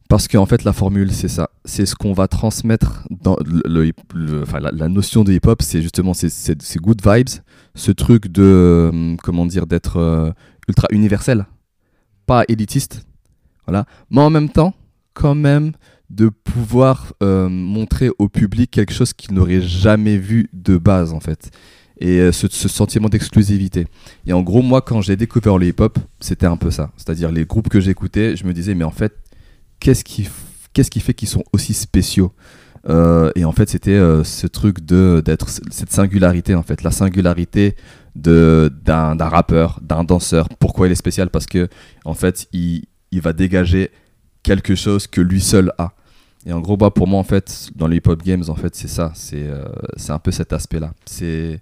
[0.08, 1.50] Parce qu'en fait, la formule, c'est ça.
[1.64, 7.28] C'est ce qu'on va transmettre dans la, notion de hip-hop, c'est justement ces good vibes,
[7.74, 10.30] ce truc de, euh, comment dire, d'être euh,
[10.68, 11.46] ultra universel,
[12.26, 13.06] pas élitiste,
[13.66, 13.87] voilà.
[14.11, 14.74] Mais en même temps,
[15.14, 15.72] quand même,
[16.11, 21.20] de pouvoir euh, montrer au public quelque chose qu'il n'aurait jamais vu de base, en
[21.20, 21.51] fait.
[21.98, 23.87] Et euh, ce, ce sentiment d'exclusivité.
[24.27, 26.90] Et en gros, moi, quand j'ai découvert le hip-hop, c'était un peu ça.
[26.96, 29.14] C'est-à-dire les groupes que j'écoutais, je me disais, mais en fait,
[29.81, 30.29] qu'est-ce qui,
[30.72, 32.33] qu'est-ce qui fait qu'ils sont aussi spéciaux?
[32.88, 37.77] Euh, Et en fait, c'était ce truc de d'être cette singularité, en fait, la singularité
[38.16, 40.48] de d'un d'un rappeur, d'un danseur.
[40.59, 41.31] Pourquoi il est spécial?
[41.31, 41.68] Parce que
[42.05, 43.90] en fait, il, il va dégager
[44.42, 45.92] quelque chose que lui seul a.
[46.44, 48.88] Et en gros, bah, pour moi, en fait, dans les hip-hop games, en fait, c'est
[48.88, 49.12] ça.
[49.14, 49.64] C'est euh,
[50.09, 50.92] un peu cet aspect-là.
[51.07, 51.61] C'est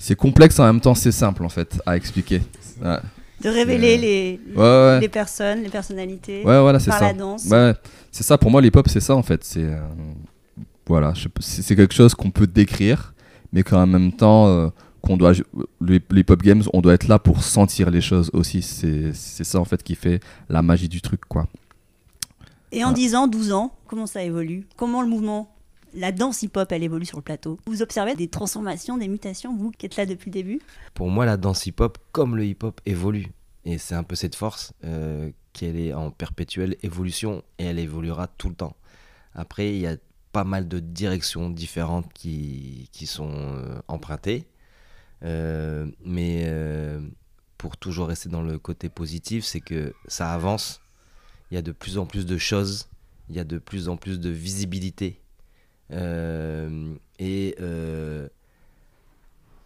[0.00, 2.40] c'est complexe en même temps, c'est simple en fait à expliquer.
[2.82, 2.96] Ouais,
[3.44, 5.00] De révéler les, ouais, ouais.
[5.00, 7.06] les personnes, les personnalités voilà, c'est par ça.
[7.08, 7.46] la danse.
[8.10, 8.38] C'est ça.
[8.38, 9.44] Pour moi, l'hip-hop, c'est ça en fait.
[9.44, 9.78] C'est euh,
[10.86, 13.12] voilà, c'est quelque chose qu'on peut décrire,
[13.52, 14.68] mais qu'en même temps, euh,
[15.02, 15.32] qu'on doit
[15.80, 18.62] les, les hip-hop games, on doit être là pour sentir les choses aussi.
[18.62, 21.46] C'est c'est ça en fait qui fait la magie du truc, quoi.
[22.72, 22.94] Et en Ouais.
[22.94, 24.66] 10 ans, 12 ans, comment ça évolue?
[24.76, 25.54] Comment le mouvement,
[25.92, 27.58] la danse hip-hop, elle évolue sur le plateau?
[27.66, 30.60] Vous observez des transformations, des mutations, vous qui êtes là depuis le début?
[30.94, 33.26] Pour moi, la danse hip-hop, comme le hip-hop, évolue.
[33.64, 38.28] Et c'est un peu cette force euh, qu'elle est en perpétuelle évolution et elle évoluera
[38.28, 38.76] tout le temps.
[39.34, 39.96] Après, il y a
[40.32, 44.46] pas mal de directions différentes qui, qui sont euh, empruntées.
[45.24, 47.00] Euh, mais euh,
[47.58, 50.80] pour toujours rester dans le côté positif, c'est que ça avance.
[51.50, 52.88] Il y a de plus en plus de choses.
[53.28, 55.20] Il y a de plus en plus de visibilité.
[55.92, 57.56] Euh, et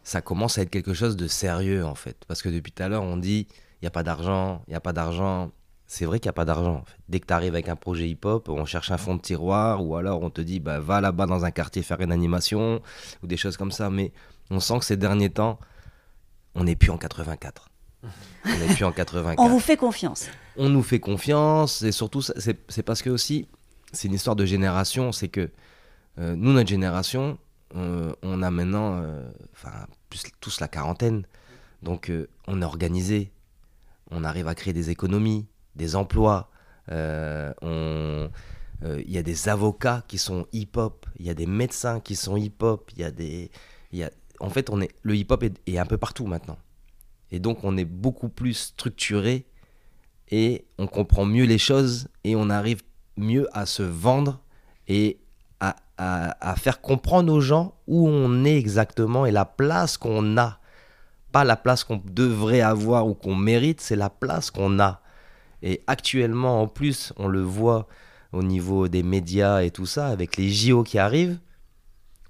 [0.02, 2.16] ça commence à être quelque chose de sérieux en fait.
[2.26, 3.46] Parce que depuis tout à l'heure, on dit
[3.80, 5.50] il n'y a pas d'argent, il n'y a pas d'argent.
[5.86, 6.84] C'est vrai qu'il n'y a pas d'argent.
[7.08, 9.96] Dès que tu arrives avec un projet hip-hop, on cherche un fond de tiroir ou
[9.96, 12.80] alors on te dit bah, va là-bas dans un quartier faire une animation
[13.22, 13.90] ou des choses comme ça.
[13.90, 14.12] Mais
[14.50, 15.58] on sent que ces derniers temps,
[16.54, 17.68] on n'est plus en 84.
[18.44, 20.28] On n'est plus en 84 On vous fait confiance.
[20.56, 23.48] on nous fait confiance et surtout c'est parce que aussi
[23.92, 25.50] c'est une histoire de génération c'est que
[26.18, 27.38] euh, nous notre génération
[27.76, 29.26] euh, on a maintenant euh,
[30.10, 31.24] plus tous la quarantaine
[31.82, 33.32] donc euh, on est organisé
[34.10, 36.50] on arrive à créer des économies des emplois
[36.90, 38.28] euh,
[38.82, 42.36] il y a des avocats qui sont hip-hop il y a des médecins qui sont
[42.36, 43.50] hip-hop il y a des
[43.92, 46.58] y a en fait on est le hip-hop est, un peu partout maintenant
[47.30, 49.46] et donc on est beaucoup plus structuré
[50.30, 52.82] et on comprend mieux les choses et on arrive
[53.16, 54.40] mieux à se vendre
[54.88, 55.18] et
[55.60, 60.58] à- à faire comprendre aux gens où on est exactement et la place qu'on a.
[61.32, 65.00] Pas la place qu'on devrait avoir ou qu'on mérite, c'est la place qu'on a.
[65.62, 67.86] Et actuellement, en plus, on le voit
[68.32, 71.38] au niveau des médias et tout ça, avec les JO qui arrivent,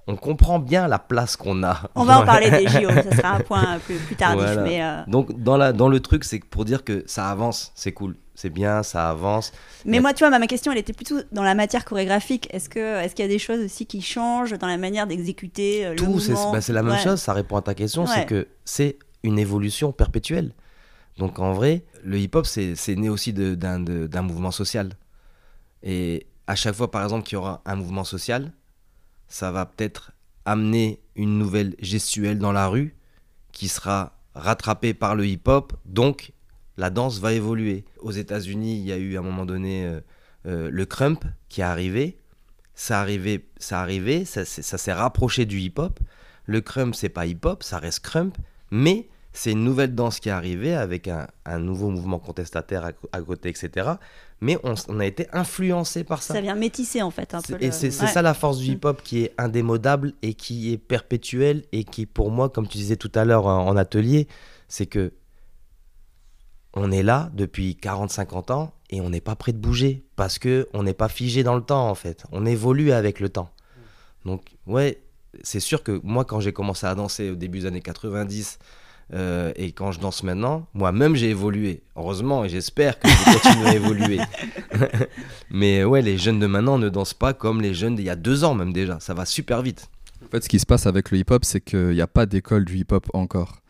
[0.06, 1.88] on comprend bien la place qu'on a.
[1.94, 4.42] On va en parler des JO, ça sera un point plus, plus tardif.
[4.44, 4.62] Voilà.
[4.62, 7.92] Mais euh, Donc dans, la, dans le truc, c'est pour dire que ça avance, c'est
[7.92, 9.52] cool, c'est bien, ça avance.
[9.86, 12.48] Mais moi, tu vois, ma, ma question, elle était plutôt dans la matière chorégraphique.
[12.52, 15.96] Est-ce qu'il y a des choses aussi qui changent dans la manière d'exécuter euh, le
[15.96, 16.98] Tout, c'est bah, c'est la même Ouais.
[17.02, 18.10] chose, ça répond à ta question, Ouais.
[18.14, 20.52] c'est que c'est une évolution perpétuelle.
[21.16, 24.90] Donc en vrai, le hip-hop, c'est né aussi d'un mouvement social.
[25.82, 28.52] Et à chaque fois, par exemple, qu'il y aura un mouvement social,
[29.34, 30.12] ça va peut-être
[30.44, 32.94] amener une nouvelle gestuelle dans la rue
[33.50, 35.72] qui sera rattrapée par le hip-hop.
[35.86, 36.30] Donc
[36.76, 37.84] la danse va évoluer.
[37.98, 40.00] Aux États-Unis, il y a eu à un moment donné euh,
[40.46, 42.16] euh, le crump qui est arrivé.
[42.76, 45.98] Ça arrivait, ça arrivait, ça, s'est- rapproché du hip-hop.
[46.46, 48.38] Le crump, c'est pas hip-hop, ça reste crump,
[48.70, 51.26] mais c'est une nouvelle danse qui est arrivée avec un,
[51.58, 53.94] nouveau mouvement contestataire à, co- à côté, etc.
[54.44, 56.34] Mais on, a été influencé par ça.
[56.34, 57.62] Ça vient métisser en fait un C'est- peu.
[57.62, 58.10] Et le- c'est c'est ouais.
[58.12, 62.30] ça la force du hip-hop qui est indémodable et qui est perpétuelle et qui, pour
[62.30, 64.28] moi, comme tu disais tout à l'heure en, en atelier,
[64.68, 65.12] c'est que
[66.74, 70.68] on est là depuis 40-50 ans et on n'est pas prêt de bouger parce que
[70.74, 72.24] on n'est pas figé dans le temps en fait.
[72.32, 73.48] On évolue avec le temps.
[74.24, 75.02] Donc ouais,
[75.42, 78.58] c'est sûr que moi quand j'ai commencé à danser au début des années 90
[79.12, 81.82] euh, et quand je danse maintenant, moi-même j'ai évolué.
[81.96, 84.20] Heureusement et j'espère que je vais continuer à évoluer.
[85.50, 88.16] Mais ouais, les jeunes de maintenant ne dansent pas comme les jeunes d'il y a
[88.16, 88.98] deux ans même déjà.
[89.00, 89.88] Ça va super vite.
[90.24, 92.64] En fait, ce qui se passe avec le hip-hop, c'est qu'il n'y a pas d'école
[92.64, 93.60] du hip-hop encore.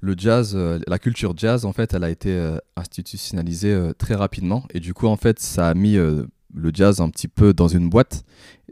[0.00, 4.64] Le jazz, euh, la culture jazz, en fait, elle a été euh, institutionnalisée très rapidement.
[4.72, 7.90] Et du coup, en fait, ça a mis le jazz un petit peu dans une
[7.90, 8.24] boîte.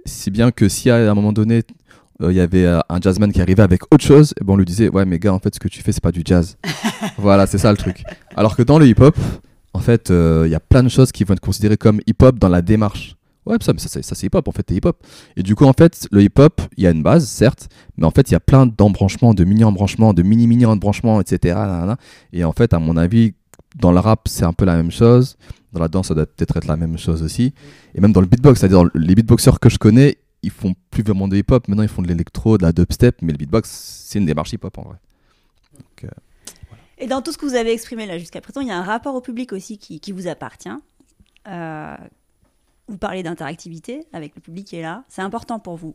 [0.07, 1.63] Si bien que si à un moment donné,
[2.23, 4.57] euh, il y avait euh, un jazzman qui arrivait avec autre chose, eh ben, on
[4.57, 6.57] lui disait Ouais, mais gars, en fait, ce que tu fais, c'est pas du jazz.
[7.19, 8.03] voilà, c'est ça le truc.
[8.37, 9.17] Alors que dans le hip-hop,
[9.75, 12.39] en fait, euh, il y a plein de choses qui vont être considérées comme hip-hop
[12.39, 13.17] dans la démarche.
[13.45, 14.97] Ouais, ça, mais ça, c'est- ça c'est hip-hop, en fait, t'es hip-hop.
[15.37, 18.11] Et du coup, en fait, le hip-hop, il y a une base, certes, mais en
[18.11, 21.57] fait, il y a plein d'embranchements, de mini-embranchements, de mini-mini embranchements, etc.
[22.33, 23.35] Et en fait, à mon avis,
[23.79, 25.37] dans le rap, c'est un peu la même chose.
[25.73, 27.53] Dans la danse, ça doit peut-être être la même chose aussi.
[27.95, 31.27] Et même dans le beatbox, c'est-à-dire les beatboxers que je connais, ils font plus vraiment
[31.29, 31.67] de hip-hop.
[31.69, 34.79] Maintenant, ils font de l'électro, de la dubstep, mais le beatbox, c'est une démarche hip-hop
[34.79, 34.97] en vrai.
[36.99, 38.83] Et dans tout ce que vous avez exprimé là jusqu'à présent, il y a un
[38.83, 40.71] rapport au public aussi qui, qui vous appartient.
[41.47, 41.97] Euh,
[42.89, 45.05] vous parlez d'interactivité avec le public qui est là.
[45.09, 45.95] C'est important pour vous.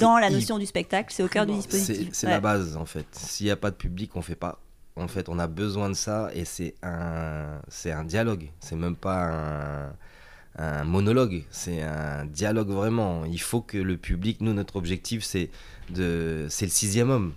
[0.00, 2.08] Dans la notion du spectacle, c'est au cœur du dispositif.
[2.12, 2.32] c'est Ouais.
[2.32, 3.06] la base en fait.
[3.12, 4.58] S'il n'y a pas de public, on fait pas.
[4.96, 8.50] En fait, on a besoin de ça et c'est un, c'est un dialogue.
[8.60, 9.24] C'est même pas
[9.86, 9.92] un,
[10.60, 11.44] un monologue.
[11.50, 13.24] C'est un dialogue vraiment.
[13.24, 15.50] Il faut que le public, nous, notre objectif, c'est
[15.90, 17.32] de, c'est le sixième homme.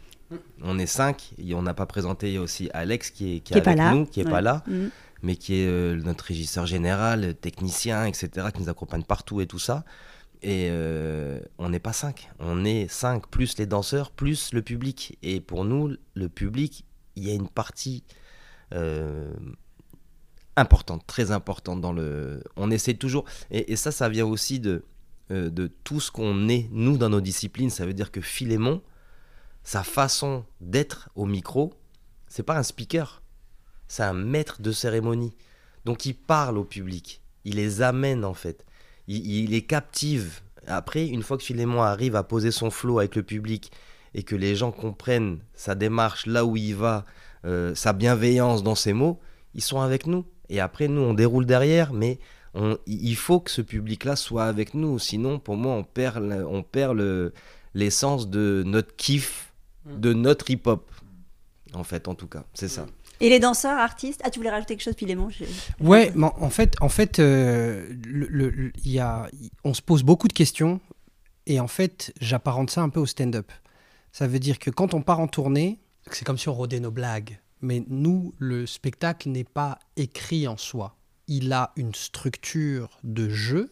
[0.61, 1.31] On est cinq.
[1.37, 3.57] Et on n'a pas présenté il y a aussi Alex qui est, qui Qui est
[3.57, 3.93] est pas avec là.
[3.93, 4.31] nous, qui est Ouais.
[4.31, 4.89] pas là, Mhm.
[5.21, 9.59] mais qui est euh, notre régisseur général, technicien, etc., qui nous accompagne partout et tout
[9.59, 9.83] ça.
[10.41, 15.17] Et euh, on n'est pas cinq, on est cinq, plus les danseurs, plus le public.
[15.23, 16.83] Et pour nous, le public,
[17.15, 18.03] il y a une partie
[18.73, 19.31] euh,
[20.55, 22.43] importante, très importante dans le...
[22.55, 23.25] On essaie toujours...
[23.51, 24.83] Et, ça, ça vient aussi de,
[25.31, 27.69] euh, de tout ce qu'on est, nous, dans nos disciplines.
[27.69, 28.81] Ça veut dire que Philémon,
[29.63, 31.73] sa façon d'être au micro,
[32.27, 33.21] c'est pas un speaker,
[33.87, 35.35] c'est un maître de cérémonie.
[35.85, 38.65] Donc il parle au public, il les amène en fait,
[39.07, 40.41] il, les captive.
[40.65, 43.71] Après, une fois que Philémon arrive à poser son flow avec le public
[44.13, 47.05] et que les gens comprennent sa démarche, là où il va,
[47.45, 49.19] euh, sa bienveillance dans ses mots,
[49.53, 50.25] ils sont avec nous.
[50.49, 52.19] Et après, nous, on déroule derrière, mais
[52.53, 54.99] on- il faut que ce public-là soit avec nous.
[54.99, 57.33] Sinon, pour moi, on perd, le- on perd le-
[57.73, 59.51] l'essence de notre kiff,
[59.85, 60.89] de notre hip-hop.
[61.73, 62.85] En fait, en tout cas, c'est ça.
[63.19, 65.47] Et les danseurs, artistes Ah, tu voulais rajouter quelque chose, Philémon J'ai-
[65.79, 69.27] Ouais, mais en fait, en fait, euh, le- le- le- il y a,
[69.63, 70.79] on se pose beaucoup de questions
[71.47, 73.51] et en fait, j'apparente ça un peu au stand-up.
[74.11, 75.79] Ça veut dire que quand on part en tournée,
[76.11, 77.39] c'est comme si on rodait nos blagues.
[77.63, 80.97] Mais nous, le spectacle n'est pas écrit en soi.
[81.29, 83.71] Il a une structure de jeu,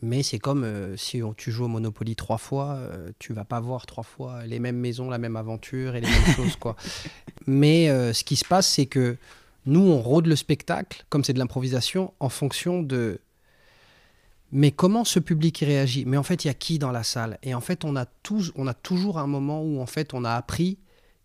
[0.00, 3.60] mais c'est comme euh, si tu joues au Monopoly trois fois, euh, tu vas pas
[3.60, 6.74] voir trois fois les mêmes maisons, la même aventure et les mêmes choses, quoi.
[7.46, 9.18] Mais euh, ce qui se passe, c'est que
[9.66, 13.20] nous, on rôde le spectacle, comme c'est de l'improvisation, en fonction de.
[14.52, 16.06] Mais comment ce public y réagit?
[16.06, 17.38] Mais en fait, il y a qui dans la salle?
[17.42, 20.24] Et en fait, on a, tous, on a toujours un moment où en fait, on
[20.24, 20.78] a appris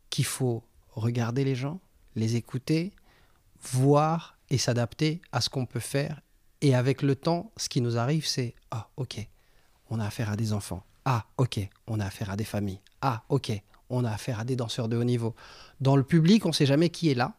[0.09, 1.79] qu'il faut regarder les gens,
[2.15, 2.91] les écouter,
[3.61, 6.21] voir et s'adapter à ce qu'on peut faire.
[6.61, 9.27] Et avec le temps, ce qui nous arrive, c'est Ah, ok,
[9.89, 10.83] on a affaire à des enfants.
[11.05, 12.79] Ah, ok, on a affaire à des familles.
[13.01, 13.51] Ah, ok,
[13.89, 15.35] on a affaire à des danseurs de haut niveau.
[15.79, 17.33] Dans le public, on ne sait jamais qui est là.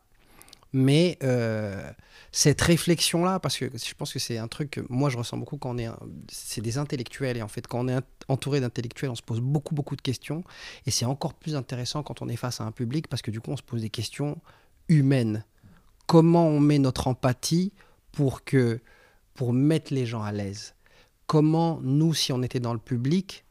[0.73, 1.93] Mais euh,
[2.35, 5.59] cette réflexion-là, parce que je pense que c'est un truc que moi je ressens beaucoup
[5.59, 5.89] quand on est.
[6.31, 9.41] C'est des intellectuels, et en fait, quand on est ent- entouré d'intellectuels, on se pose
[9.41, 10.43] beaucoup, beaucoup de questions.
[10.87, 13.41] Et c'est encore plus intéressant quand on est face à un public, parce que du
[13.41, 14.41] coup, on se pose des questions
[14.89, 15.45] humaines.
[16.07, 17.73] Comment on met notre empathie
[18.13, 18.81] pour, que,
[19.35, 20.75] pour mettre les gens à l'aise?
[21.27, 23.45] Comment, nous, si on était dans le public,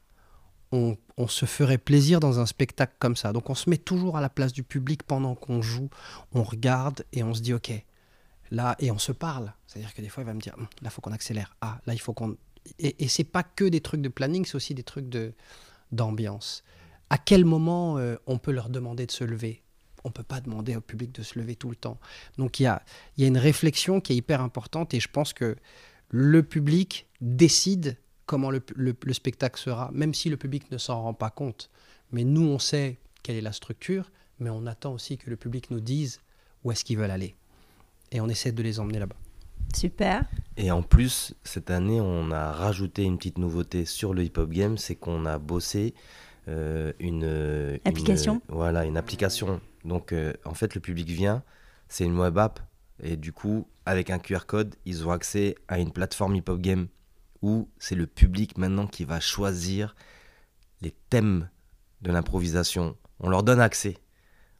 [0.72, 3.32] on, on se ferait plaisir dans un spectacle comme ça?
[3.32, 5.88] Donc on se met toujours à la place du public pendant qu'on joue,
[6.32, 7.72] on regarde et on se dit ok,
[8.52, 9.52] là, et on se parle.
[9.66, 11.80] C'est-à-dire que des fois il va me dire, Hum, là il faut qu'on accélère, ah
[11.86, 12.36] là il faut qu'on...
[12.78, 15.32] Et, et c'est pas que des trucs de planning, c'est aussi des trucs de,
[15.90, 16.62] d'ambiance.
[17.10, 19.62] À quel moment euh, on peut leur demander de se lever?
[20.04, 21.98] On peut pas demander au public de se lever tout le temps.
[22.38, 22.82] Donc il y a,
[23.18, 25.56] y a une réflexion qui est hyper importante et je pense que
[26.10, 31.14] le public décide comment le- le spectacle sera, même si le public ne s'en rend
[31.14, 31.70] pas compte.
[32.12, 35.70] Mais nous, on sait quelle est la structure, mais on attend aussi que le public
[35.70, 36.20] nous dise
[36.64, 37.34] où est-ce qu'ils veulent aller.
[38.12, 39.16] Et on essaie de les emmener là-bas.
[39.74, 40.24] Super.
[40.58, 44.76] Et en plus, cette année, on a rajouté une petite nouveauté sur le hip-hop game,
[44.78, 45.94] c'est qu'on a bossé
[46.48, 49.60] euh, une, une- Application voilà, une application.
[49.84, 51.42] Donc, euh, en fait, le public vient,
[51.88, 52.60] c'est une web app,
[53.02, 56.88] et du coup, avec un QR code, ils ont accès à une plateforme hip-hop game
[57.40, 59.96] où c'est le public maintenant qui va choisir
[60.82, 61.48] les thèmes
[62.02, 62.96] de l'improvisation.
[63.20, 63.96] On leur donne accès,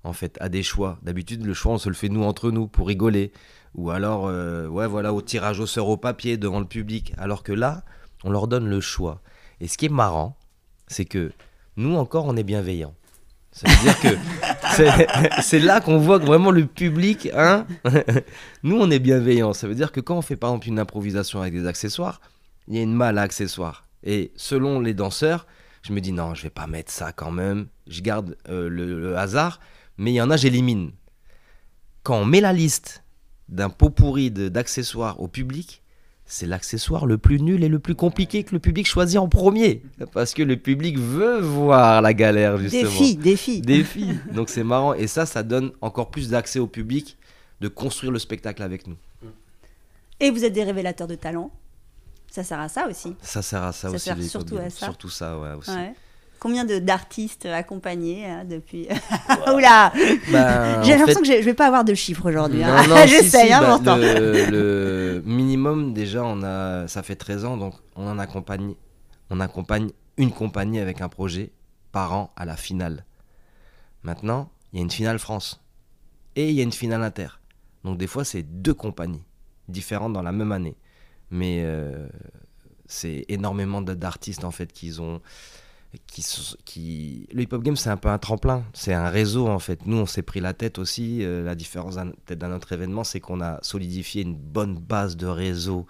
[0.04, 0.98] en fait, à des choix.
[1.02, 3.32] D'habitude, le choix, on se le fait nous entre nous pour rigoler.
[3.74, 7.12] Ou alors, euh, ouais, voilà, au tirage au sort au papier devant le public.
[7.18, 7.84] Alors que là,
[8.24, 9.20] on leur donne le choix.
[9.60, 10.36] Et ce qui est marrant,
[10.88, 11.32] c'est que
[11.76, 12.94] nous encore, on est bienveillants.
[13.52, 14.08] Ça veut dire que
[15.42, 17.66] c'est- là qu'on voit que vraiment le public, hein,
[18.62, 19.52] nous on est bienveillants.
[19.52, 22.20] Ça veut dire que quand on fait par exemple une improvisation avec des accessoires,
[22.68, 23.84] il y a une malle à accessoires.
[24.04, 25.46] Et selon les danseurs,
[25.82, 27.66] je me dis non, je vais pas mettre ça quand même.
[27.86, 29.60] Je garde euh, le, le hasard,
[29.98, 30.92] mais il y en a, j'élimine.
[32.02, 33.04] Quand on met la liste
[33.48, 35.82] d'un pot pourri d'accessoires au public,
[36.24, 39.82] c'est l'accessoire le plus nul et le plus compliqué que le public choisit en premier.
[40.12, 42.82] Parce que le public veut voir la galère, justement.
[42.84, 43.60] Défi, défi.
[43.60, 44.06] Défi.
[44.32, 44.94] Donc c'est marrant.
[44.94, 47.18] Et ça, ça donne encore plus d'accès au public
[47.60, 48.96] de construire le spectacle avec nous.
[50.20, 51.50] Et vous êtes des révélateurs de talent.
[52.30, 53.14] Ça sert à ça aussi.
[53.20, 54.04] Ça sert à ça, Ça aussi.
[54.04, 54.86] sert surtout à ça.
[54.86, 55.52] Surtout ça, ouais.
[55.52, 55.70] Aussi.
[55.70, 55.92] Ouais.
[56.42, 58.88] Combien de- d'artistes accompagnés hein, depuis
[59.54, 59.92] Oula
[60.32, 62.64] Bah, J'ai l'impression fait- que je je vais pas avoir de chiffres aujourd'hui.
[62.64, 62.84] Hein.
[62.88, 67.44] non, si, J'essaye, si, hein, bah, le, le minimum, déjà, on a, ça fait 13
[67.44, 68.74] ans, donc on en accompagne,
[69.30, 71.52] on accompagne une compagnie avec un projet
[71.92, 73.04] par an à la finale.
[74.02, 75.62] Maintenant, il y a une finale France
[76.34, 77.28] et il y a une finale inter.
[77.84, 79.22] Donc des fois, c'est deux compagnies
[79.68, 80.74] différentes dans la même année.
[81.30, 82.08] Mais euh,
[82.86, 85.20] c'est énormément d'artistes en fait qui ont
[86.64, 88.64] qui, le hip hop game c'est un peu un tremplin.
[88.72, 89.86] C'est un réseau en fait.
[89.86, 91.22] Nous on s'est pris la tête aussi.
[91.22, 95.86] Euh, la différence d'un autre événement c'est qu'on a solidifié une bonne base de réseau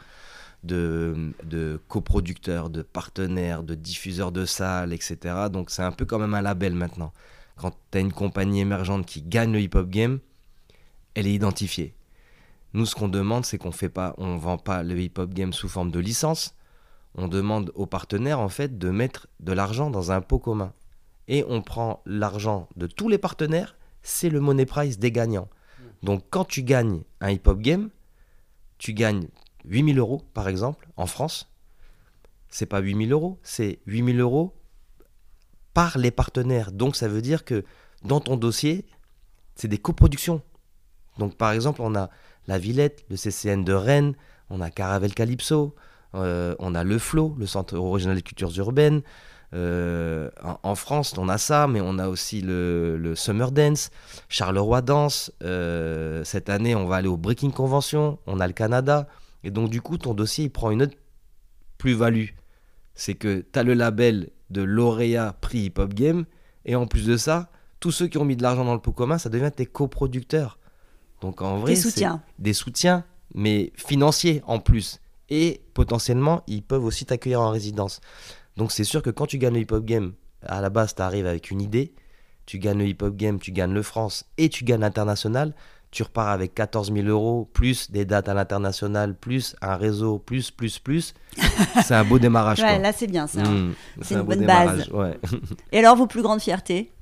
[0.64, 6.34] de, coproducteurs de partenaires de diffuseurs de salles etc donc c'est un peu quand même
[6.34, 7.12] un label maintenant.
[7.56, 10.18] Quand tu as une compagnie émergente qui gagne le hip hop game
[11.14, 11.94] elle est identifiée.
[12.74, 15.52] Nous ce qu'on demande c'est qu'on fait pas on vend pas le hip hop game
[15.52, 16.54] sous forme de licence
[17.14, 20.72] on demande aux partenaires en fait de mettre de l'argent dans un pot commun.
[21.29, 25.48] Et on prend l'argent de tous les partenaires, c'est le money prize des gagnants.
[26.03, 27.90] Donc quand tu gagnes un hip-hop game,
[28.79, 29.29] tu gagnes
[29.64, 31.48] 8000 euros par exemple en France.
[32.48, 34.55] C'est pas 8000 euros, c'est 8000 euros
[35.75, 36.72] par les partenaires.
[36.72, 37.64] Donc ça veut dire que
[38.05, 38.85] dans ton dossier,
[39.55, 40.42] c'est des coproductions.
[41.18, 42.11] Donc par exemple, on a
[42.46, 44.14] la Villette, le CCN de Rennes,
[44.51, 45.75] on a Caravel Calypso,
[46.14, 49.03] on a le Flow, le Centre Original des Cultures Urbaines.
[49.55, 53.90] Euh, en, en France, on a ça, mais on a aussi le, le Summer Dance,
[54.31, 55.31] Charleroi Dance.
[55.42, 59.09] Euh, cette année, on va aller au Breaking Convention, on a le Canada.
[59.44, 60.96] Et donc, du coup, ton dossier, il prend une autre
[61.77, 62.29] plus-value.
[62.94, 66.25] C'est que tu as le label de lauréat prix Hip Hop Game,
[66.64, 68.92] et en plus de ça, tous ceux qui ont mis de l'argent dans le pot
[68.92, 70.59] commun, ça devient tes coproducteurs.
[71.20, 72.22] Donc, en vrai, Des soutiens.
[72.38, 75.01] des soutiens, mais financiers en plus.
[75.34, 78.02] Et potentiellement, ils peuvent aussi t'accueillir en résidence.
[78.58, 80.12] Donc c'est sûr que quand tu gagnes le hip-hop game,
[80.46, 81.94] à la base, tu arrives avec une idée.
[82.44, 85.54] Tu gagnes le hip-hop game, tu gagnes le France et tu gagnes l'international.
[85.90, 90.50] Tu repars avec 14 000 euros, plus des dates à l'international, plus un réseau, plus,
[90.50, 91.14] plus, plus.
[91.83, 92.60] C'est un beau démarrage.
[92.60, 92.78] Ouais, quoi.
[92.78, 93.42] là c'est bien ça.
[93.42, 94.88] Mmh, C'est un une bonne base.
[94.90, 95.18] ouais.
[95.72, 96.92] Et alors vos plus grandes fiertés?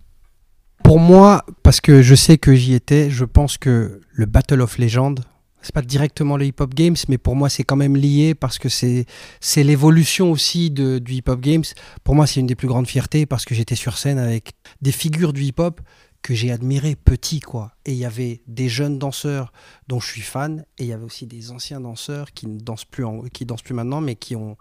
[0.85, 4.79] Pour moi, parce que je sais que j'y étais, je pense que le Battle of
[4.79, 5.17] Legends,
[5.63, 8.59] c'est pas directement le Hip Hop Games, mais pour moi c'est quand même lié parce
[8.59, 9.07] que c'est
[9.41, 11.65] c'est l'évolution aussi de, du Hip Hop Games.
[12.05, 14.93] Pour moi, c'est une des plus grandes fiertés parce que j'étais sur scène avec des
[14.93, 15.81] figures du hip hop
[16.23, 17.73] que j'ai admiré petit, quoi.
[17.87, 19.53] Et il y avait des jeunes danseurs
[19.89, 22.85] dont je suis fan, et il y avait aussi des anciens danseurs qui ne dansent
[22.85, 24.57] plus, qui dansent plus maintenant, mais qui ont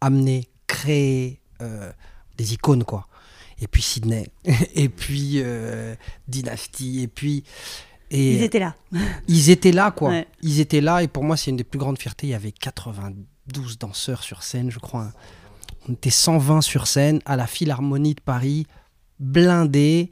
[0.00, 1.90] amené, créé euh,
[2.36, 3.08] des icônes, quoi.
[3.60, 4.28] Et puis Sydney,
[4.74, 5.94] et puis euh,
[6.28, 7.44] Dynasty, et puis.
[8.12, 8.74] Et Ils étaient là.
[9.26, 10.10] ils étaient là, quoi.
[10.10, 10.26] Ouais.
[10.42, 12.26] Ils étaient là, et pour moi, c'est une des plus grandes fiertés.
[12.26, 15.12] Il y avait 92 danseurs sur scène, je crois.
[15.88, 18.66] On était 120 sur scène à la Philharmonie de Paris,
[19.18, 20.10] blindés.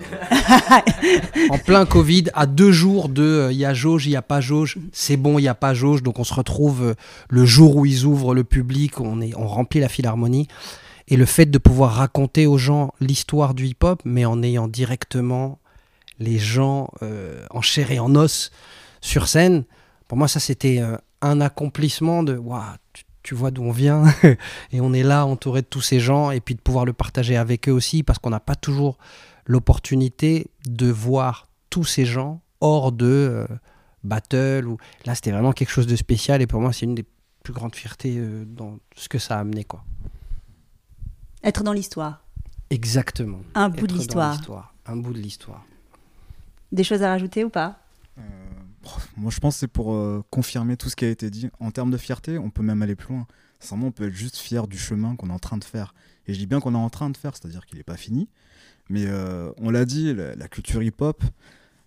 [1.50, 4.22] en plein Covid, à deux jours de euh, il y a jauge, il n'y a
[4.22, 6.02] pas jauge, c'est bon, il n'y a pas jauge.
[6.04, 6.94] Donc on se retrouve euh,
[7.28, 10.46] le jour où ils ouvrent le public, on, est, on remplit la Philharmonie.
[11.08, 15.58] Et le fait de pouvoir raconter aux gens l'histoire du hip-hop, mais en ayant directement
[16.18, 18.50] les gens euh, en chair et en os
[19.00, 19.64] sur scène,
[20.08, 22.62] pour moi, ça c'était euh, un accomplissement de waouh,
[22.92, 24.04] tu, tu vois d'où on vient
[24.72, 27.36] et on est là entouré de tous ces gens et puis de pouvoir le partager
[27.36, 28.96] avec eux aussi parce qu'on n'a pas toujours
[29.44, 33.46] l'opportunité de voir tous ces gens hors de euh,
[34.02, 37.04] battle ou là c'était vraiment quelque chose de spécial et pour moi c'est une des
[37.42, 39.84] plus grandes fiertés euh, dans ce que ça a amené quoi.
[41.44, 42.24] Être dans l'histoire.
[42.70, 43.40] Exactement.
[43.54, 44.74] Un bout Être de l'histoire.
[44.86, 45.64] Un bout de l'histoire.
[46.72, 47.80] Des choses à rajouter ou pas?
[48.18, 48.22] Euh,
[49.16, 51.48] moi, je pense que c'est pour euh, confirmer tout ce qui a été dit.
[51.60, 53.26] En termes de fierté, on peut même aller plus loin.
[53.58, 55.94] Sincèrement, on peut être juste fier du chemin qu'on est en train de faire.
[56.26, 58.28] Et je dis bien qu'on est en train de faire, c'est-à-dire qu'il n'est pas fini.
[58.90, 61.22] Mais euh, on l'a dit, la, culture hip-hop,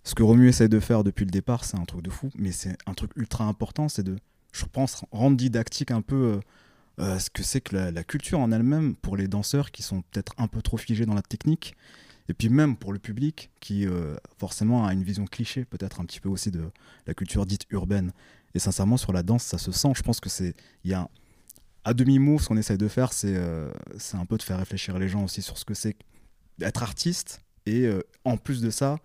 [0.04, 2.30] ce que Romu essaye de faire depuis le départ, c'est un truc de fou.
[2.36, 4.18] Mais c'est un truc ultra important, c'est de,
[4.52, 6.40] je pense, rendre didactique un peu
[7.00, 10.48] ce que c'est que la culture en elle-même pour les danseurs qui sont peut-être un
[10.48, 11.76] peu trop figés dans la technique.
[12.30, 16.06] Et puis même pour le public qui euh, forcément a une vision cliché peut-être un
[16.06, 16.70] petit peu aussi de
[17.08, 18.12] la culture dite urbaine.
[18.54, 19.92] Et sincèrement sur la danse ça se sent.
[19.96, 21.10] Je pense que c'est il y a
[21.84, 24.98] à demi-mot ce qu'on essaye de faire c'est euh, c'est un peu de faire réfléchir
[25.00, 25.96] les gens aussi sur ce que c'est
[26.58, 27.42] d'être artiste.
[27.66, 28.98] Et euh, en plus de ça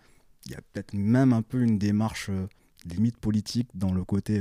[0.47, 2.31] il y a peut-être même un peu une démarche
[2.85, 4.41] limite politique dans le côté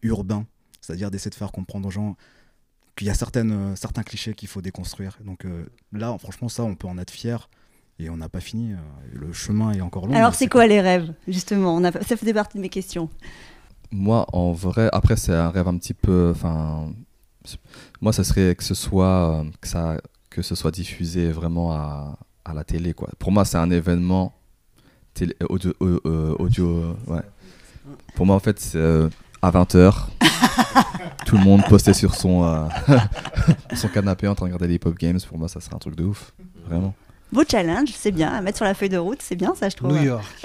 [0.00, 0.46] urbain.
[0.80, 2.16] C'est-à-dire d'essayer de faire comprendre aux gens
[2.96, 5.18] qu'il y a certaines, certains clichés qu'il faut déconstruire.
[5.26, 5.44] Donc
[5.92, 7.50] là, franchement, ça, on peut en être fier.
[7.98, 8.72] Et on n'a pas fini.
[8.72, 8.76] euh,
[9.12, 10.14] le chemin est encore long.
[10.14, 11.74] Alors, c'est quoi les rêves, justement?
[11.74, 11.92] On a...
[11.92, 13.08] Ça faisait partie de mes questions.
[13.90, 16.32] Moi, en vrai, après, c'est un rêve un petit peu.
[16.34, 16.92] Enfin,
[18.00, 19.96] moi, ça serait que ce soit euh, que ça,
[20.28, 23.08] que ce soit diffusé vraiment à, à la télé, quoi.
[23.18, 24.34] Pour moi, c'est un événement
[25.14, 27.22] télé, audio, euh, audio, ouais.
[28.14, 29.08] Pour moi, en fait, c'est euh,
[29.40, 29.94] à 20h.
[31.26, 32.66] tout le monde posté sur son, euh,
[33.74, 35.18] son canapé en train de regarder les hip-hop games.
[35.28, 36.34] Pour moi, ça serait un truc de ouf,
[36.68, 36.94] vraiment.
[37.32, 38.28] Beau challenge, c'est bien.
[38.32, 39.92] À mettre sur la feuille de route, c'est bien, ça, je trouve.
[39.92, 40.24] New York.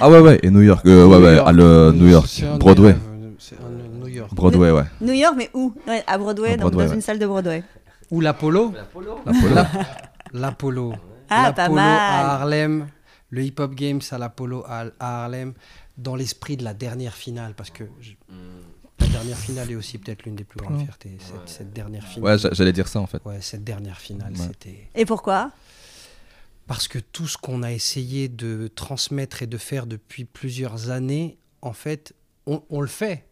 [0.00, 2.28] Ah ouais, ouais, et New York, euh, ouais, ouais, à le New York,
[2.58, 2.92] Broadway.
[2.92, 2.98] rêve,
[3.38, 4.32] C'est un New York.
[4.34, 4.84] Broadway, ouais.
[5.00, 5.72] New York, mais où?
[5.88, 6.96] Ouais, À Broadway, À donc Broadway, dans ouais.
[6.96, 7.62] une salle de Broadway.
[8.10, 8.72] Ou l'Apollo?
[8.74, 9.18] L'Apollo.
[10.32, 10.94] L'Apollo.
[11.28, 11.78] Ah, pas mal.
[11.98, 12.86] à Harlem.
[13.30, 15.52] Le Hip Hop Games à l'Apollo à, à Harlem.
[15.96, 17.54] Dans l'esprit de la dernière finale.
[17.56, 18.12] Parce que je-
[19.00, 21.16] la dernière finale est aussi peut-être l'une des plus grandes fiertés.
[21.20, 22.32] Cette, cette dernière finale.
[22.32, 23.20] Ouais, j'a- j'allais dire ça en fait.
[23.24, 24.46] Ouais, cette dernière finale, Ouais.
[24.46, 24.88] c'était.
[24.94, 25.50] Et pourquoi?
[26.70, 31.36] Parce que tout ce qu'on a essayé de transmettre et de faire depuis plusieurs années,
[31.62, 32.14] en fait,
[32.46, 33.26] on, le fait.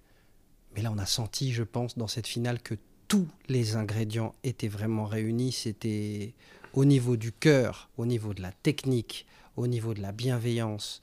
[0.74, 2.74] Mais là, on a senti, je pense, dans cette finale que
[3.07, 5.53] tous les ingrédients étaient vraiment réunis.
[5.53, 6.34] C'était
[6.72, 9.24] au niveau du cœur, au niveau de la technique,
[9.55, 11.01] au niveau de la bienveillance,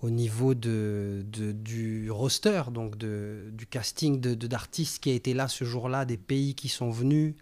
[0.00, 6.06] au niveau de, du roster, donc du casting d'artistes qui a été là ce jour-là,
[6.06, 7.34] des pays qui sont venus,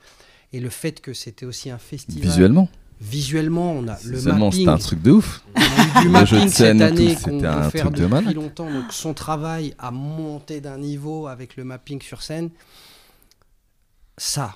[0.52, 2.28] et le fait que c'était aussi un festival.
[2.28, 2.68] Visuellement.
[3.00, 4.52] Visuellement, on a le mapping.
[4.52, 5.42] c'était un truc de ouf.
[5.56, 7.60] On a eu du Le jeu de cette scène et tout, année c'était qu'on un
[7.60, 8.34] veut faire truc de depuis malade.
[8.34, 8.70] longtemps.
[8.70, 12.50] Donc son travail a monté d'un niveau avec le mapping sur scène.
[14.18, 14.54] Ça,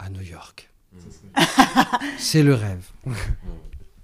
[0.00, 0.68] à New York.
[2.18, 2.84] C'est le rêve.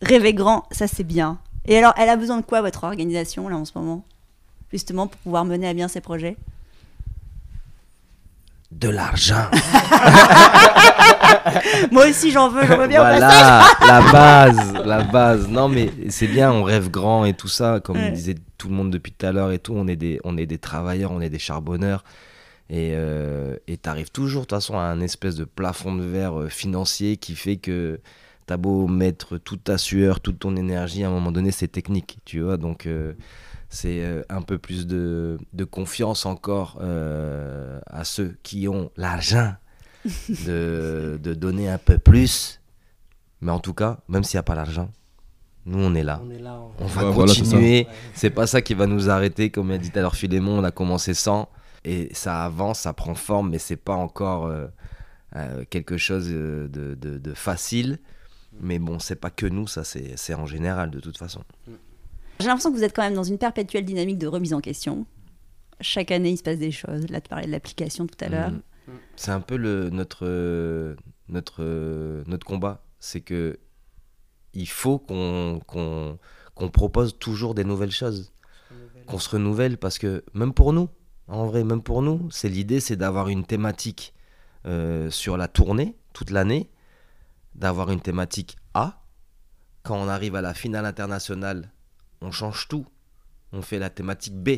[0.00, 1.38] Rêver grand, ça c'est bien.
[1.64, 4.04] Et alors, elle a besoin de quoi, votre organisation, là, en ce moment?
[4.70, 6.36] Justement, pour pouvoir mener à bien ses projets?
[8.72, 9.48] De l'argent.
[11.92, 13.64] Moi aussi, j'en veux, j'en veux bien au passage.
[13.80, 15.48] voilà, la base, la base.
[15.48, 18.10] Non, mais c'est bien, on rêve grand et tout ça, comme Ouais.
[18.10, 19.74] disait tout le monde depuis tout à l'heure et tout.
[19.76, 22.04] On est des, on est des travailleurs, on est des charbonneurs.
[22.68, 26.40] Et euh, et t'arrives toujours, de toute façon, à un espèce de plafond de verre
[26.40, 28.00] euh, financier qui fait que
[28.46, 32.18] t'as beau mettre toute ta sueur, toute ton énergie, à un moment donné, c'est technique,
[32.24, 32.56] tu vois.
[32.56, 33.12] Donc, euh,
[33.68, 39.54] c'est euh, un peu plus de, de confiance encore euh, à ceux qui ont l'argent
[40.28, 42.60] de, de donner un peu plus.
[43.40, 44.90] Mais en tout cas, même s'il n'y a pas l'argent,
[45.66, 46.20] nous, on est là.
[46.24, 46.60] On est là.
[46.60, 47.86] on- On va Ouais, voilà, c'est continuer.
[48.34, 49.50] pas ça qui va nous arrêter.
[49.50, 51.48] Comme a dit tout à l'heure Philémon, on a commencé sans.
[51.84, 54.66] Et ça avance, ça prend forme, mais c'est pas encore euh,
[55.36, 57.98] euh, quelque chose de, de- de facile.
[58.60, 61.42] Mais bon, c'est pas que nous, ça, c'est c'est en général de toute façon.
[62.38, 65.06] J'ai l'impression que vous êtes quand même dans une perpétuelle dynamique de remise en question.
[65.80, 67.08] Chaque année, il se passe des choses.
[67.10, 68.50] Là, tu parlais de l'application tout à l'heure.
[68.50, 68.60] Mhm.
[69.16, 69.56] C'est un peu
[69.90, 70.94] notre, euh,
[71.28, 72.82] notre, euh, notre combat.
[72.98, 73.58] C'est que
[74.52, 76.18] il faut qu'on qu'on
[76.54, 78.32] qu'on propose toujours des nouvelles choses,
[79.06, 80.88] qu'on se renouvelle parce que même pour nous,
[81.28, 84.14] en vrai, même pour nous, c'est l'idée, c'est d'avoir une thématique
[84.64, 86.70] euh, sur la tournée toute l'année,
[87.54, 89.02] d'avoir une thématique A.
[89.82, 91.70] Quand on arrive à la finale internationale,
[92.20, 92.86] on change tout.
[93.52, 94.48] On fait la thématique B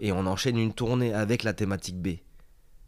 [0.00, 2.18] et on enchaîne une tournée avec la thématique B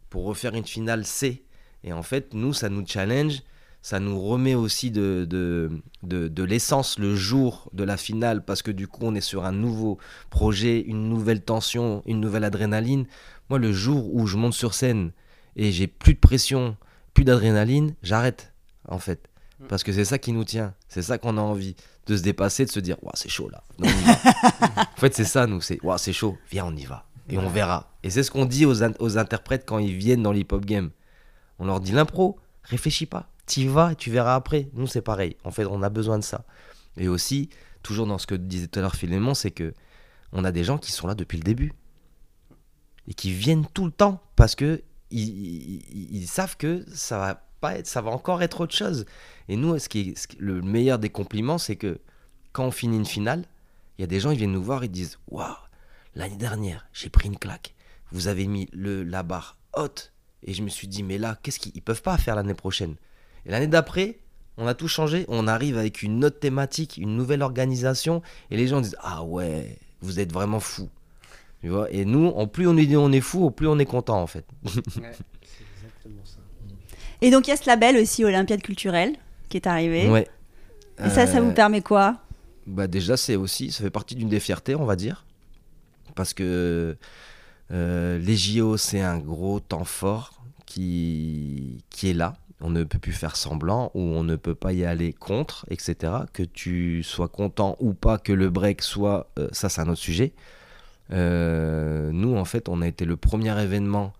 [0.09, 1.45] pour refaire une finale C.
[1.83, 3.41] Et en fait, nous, ça nous challenge,
[3.81, 5.69] ça nous remet aussi de, de,
[6.03, 9.43] de, de l'essence le jour de la finale, parce que du coup, on est sur
[9.43, 9.97] un nouveau
[10.29, 13.05] projet, une nouvelle tension, une nouvelle adrénaline.
[13.49, 15.11] Moi, le jour où je monte sur scène
[15.55, 16.77] et j'ai plus de pression,
[17.13, 18.53] plus d'adrénaline, j'arrête,
[18.87, 19.29] en fait.
[19.67, 21.75] Parce que c'est ça qui nous tient, c'est ça qu'on a envie,
[22.07, 23.63] de se dépasser, de se dire, Ouah, c'est chaud là.
[23.79, 24.13] Non, on y va.
[24.95, 27.05] en fait, c'est ça, nous, c'est, Ouah, c'est chaud, viens, on y va.
[27.29, 27.89] Et on verra.
[28.03, 30.89] Et c'est ce qu'on dit aux, in- aux interprètes quand ils viennent dans l'hip-hop game.
[31.59, 34.69] On leur dit l'impro, réfléchis pas, t'y vas et tu verras après.
[34.73, 35.37] Nous, c'est pareil.
[35.45, 36.43] En fait, on a besoin de ça.
[36.97, 37.49] Et aussi,
[37.81, 39.73] toujours dans ce que disait tout à l'heure Philémon, c'est que
[40.33, 41.71] on a des gens qui sont là depuis le début
[43.07, 44.81] et qui viennent tout le temps parce que
[45.11, 49.05] ils, ils- ils savent que ça va pas être, ça va encore être autre chose.
[49.47, 51.99] Et nous, ce qui est, ce qui- le meilleur des compliments, c'est que
[52.51, 53.45] quand on finit une finale,
[53.97, 55.55] il y a des gens qui viennent nous voir et disent waouh,
[56.15, 57.73] l'année dernière, j'ai pris une claque.
[58.11, 60.11] Vous avez mis le, la barre haute
[60.43, 62.95] et je me suis dit mais là, qu'est-ce qu'ils ils peuvent pas faire l'année prochaine?
[63.45, 64.19] Et l'année d'après,
[64.57, 65.25] on a tout changé.
[65.29, 69.77] On arrive avec une autre thématique, une nouvelle organisation et les gens disent ah ouais,
[70.01, 70.89] vous êtes vraiment fous.
[71.61, 71.89] Tu vois?
[71.91, 74.27] Et nous, en plus on est on est fou, au plus on est content en
[74.27, 74.45] fait.
[77.23, 79.13] Et donc, il y a ce label aussi, Olympiade culturelle,
[79.49, 80.09] qui est arrivé.
[80.09, 80.27] Ouais.
[81.03, 82.17] Et ça, ça Euh, vous permet quoi?
[82.67, 85.25] Bah déjà, c'est aussi, ça fait partie d'une des fiertés, on va dire.
[86.15, 86.95] Parce que
[87.71, 92.35] euh, les JO, c'est un gros temps fort qui, qui est là.
[92.61, 96.13] On ne peut plus faire semblant ou on ne peut pas y aller contre, etc.
[96.31, 99.99] Que tu sois content ou pas que le break soit, euh, ça c'est un autre
[100.01, 100.31] sujet.
[101.11, 104.13] Euh, nous, en fait, on a été le premier événement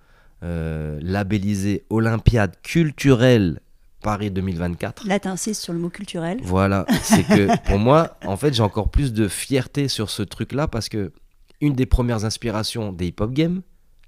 [0.43, 3.59] euh, labellisé Olympiade culturelle
[4.01, 5.07] Paris 2024.
[5.07, 6.39] Là, t'insistes sur le mot culturel.
[6.43, 10.67] Voilà, c'est que pour moi, en fait, j'ai encore plus de fierté sur ce truc-là
[10.67, 11.13] parce que
[11.61, 13.61] une des premières inspirations des hip-hop games,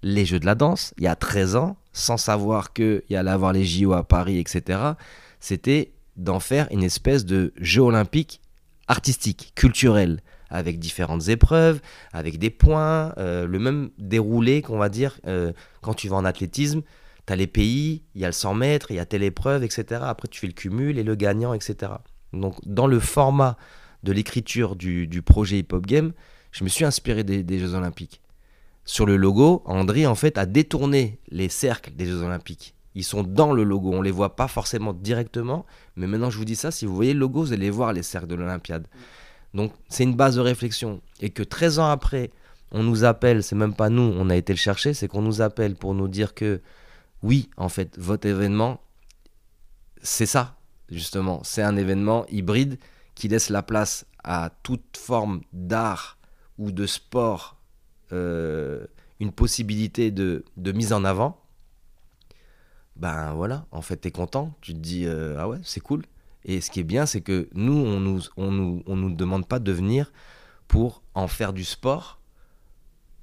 [0.04, 3.32] les jeux de la danse, il y a 13 ans, sans savoir qu'il y allait
[3.32, 4.80] avoir les JO à Paris, etc.,
[5.40, 8.42] c'était d'en faire une espèce de jeu olympique
[8.88, 11.82] artistique, culturel, avec différentes épreuves,
[12.14, 16.26] avec des points, euh, le même déroulé qu'on va dire euh, quand tu vas en
[16.26, 16.82] athlétisme.
[17.26, 19.64] Tu as les pays, il y a le 100 mètres, il y a telle épreuve,
[19.64, 20.02] etc.
[20.04, 21.94] Après, tu fais le cumul et le gagnant, etc.
[22.34, 23.58] Donc, dans le format
[24.04, 26.14] de l'écriture du, projet Hip Hop Game,
[26.52, 28.22] je me suis inspiré des, Jeux Olympiques.
[28.86, 32.76] Sur le logo, André, en fait, a détourné les cercles des Jeux Olympiques.
[32.96, 35.66] Ils sont dans le logo, on les voit pas forcément directement,
[35.98, 38.04] mais maintenant je vous dis ça, si vous voyez le logo, vous allez voir les
[38.04, 38.88] cercles de l'Olympiade.
[39.56, 41.02] Donc c'est une base de réflexion.
[41.22, 42.30] Et que 13 ans après,
[42.72, 45.42] on nous appelle, c'est même pas nous, on a été le chercher, c'est qu'on nous
[45.42, 46.62] appelle pour nous dire que
[47.24, 48.82] oui, en fait, votre événement,
[50.02, 50.58] c'est ça,
[50.90, 51.42] justement.
[51.44, 52.78] C'est un événement hybride
[53.16, 56.18] qui laisse la place à toute forme d'art
[56.58, 57.58] ou de sport,
[58.12, 58.86] euh,
[59.22, 61.42] une possibilité de, de mise en avant.
[62.98, 66.04] Ben voilà, en fait, t'es content, tu te dis, euh, ah ouais, c'est cool.
[66.46, 69.48] Et ce qui est bien, c'est que nous, on nous, on nous, on nous demande
[69.48, 70.14] pas de venir
[70.68, 72.20] pour en faire du sport.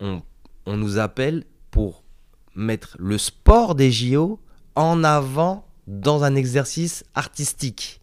[0.01, 0.23] On,
[0.67, 2.03] on nous appelle pour
[2.55, 4.41] mettre le sport des JO
[4.75, 8.01] en avant dans un exercice artistique.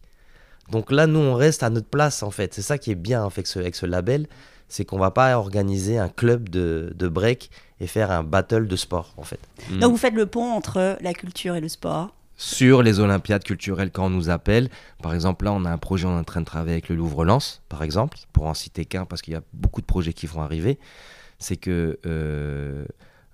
[0.70, 2.54] Donc là, nous, on reste à notre place, en fait.
[2.54, 4.26] C'est ça qui est bien avec ce, avec ce label,
[4.68, 7.50] c'est qu'on va pas organiser un club de, de break
[7.80, 9.40] et faire un battle de sport, en fait.
[9.70, 9.80] Mm.
[9.80, 12.14] Donc, vous faites le pont entre la culture et le sport.
[12.42, 14.70] Sur les Olympiades culturelles, quand on nous appelle,
[15.02, 16.96] par exemple, là, on a un projet, on est en train de travailler avec le
[16.96, 20.26] Louvre-Lens, par exemple, pour en citer qu'un, parce qu'il y a beaucoup de projets qui
[20.26, 20.78] vont arriver.
[21.38, 22.86] C'est que euh,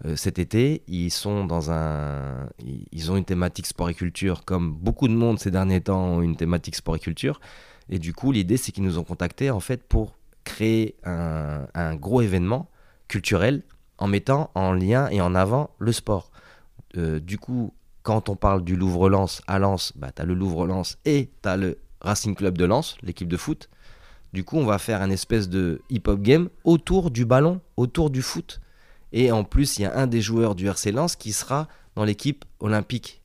[0.04, 2.48] euh, cet été, ils sont dans un,
[2.90, 6.20] ils- ont une thématique sport et culture, comme beaucoup de monde ces derniers temps ont
[6.22, 7.40] une thématique sport et culture.
[7.88, 11.94] Et du coup, l'idée, c'est qu'ils nous ont contactés en fait pour créer un, un
[11.94, 12.68] gros événement
[13.07, 13.62] culturel
[13.98, 16.32] en mettant en lien et en avant le sport.
[16.96, 17.72] Euh, du coup,
[18.07, 21.57] quand on parle du Louvre-Lens à Lens, bah, tu as le Louvre-Lens et tu as
[21.57, 23.68] le Racing Club de Lens, l'équipe de foot.
[24.32, 28.22] Du coup, on va faire un espèce de hip-hop game autour du ballon, autour du
[28.22, 28.61] foot.
[29.12, 32.04] Et en plus, il y a un des joueurs du RC Lens qui sera dans
[32.04, 33.22] l'équipe olympique.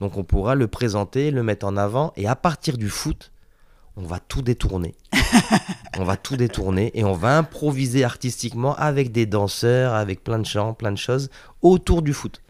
[0.00, 3.30] Donc on pourra le présenter, le mettre en avant, et à partir du foot,
[3.94, 4.96] on va tout détourner.
[5.98, 10.46] on va tout détourner et on va improviser artistiquement avec des danseurs, avec plein de
[10.46, 11.30] chants, plein de choses
[11.62, 12.42] autour du foot.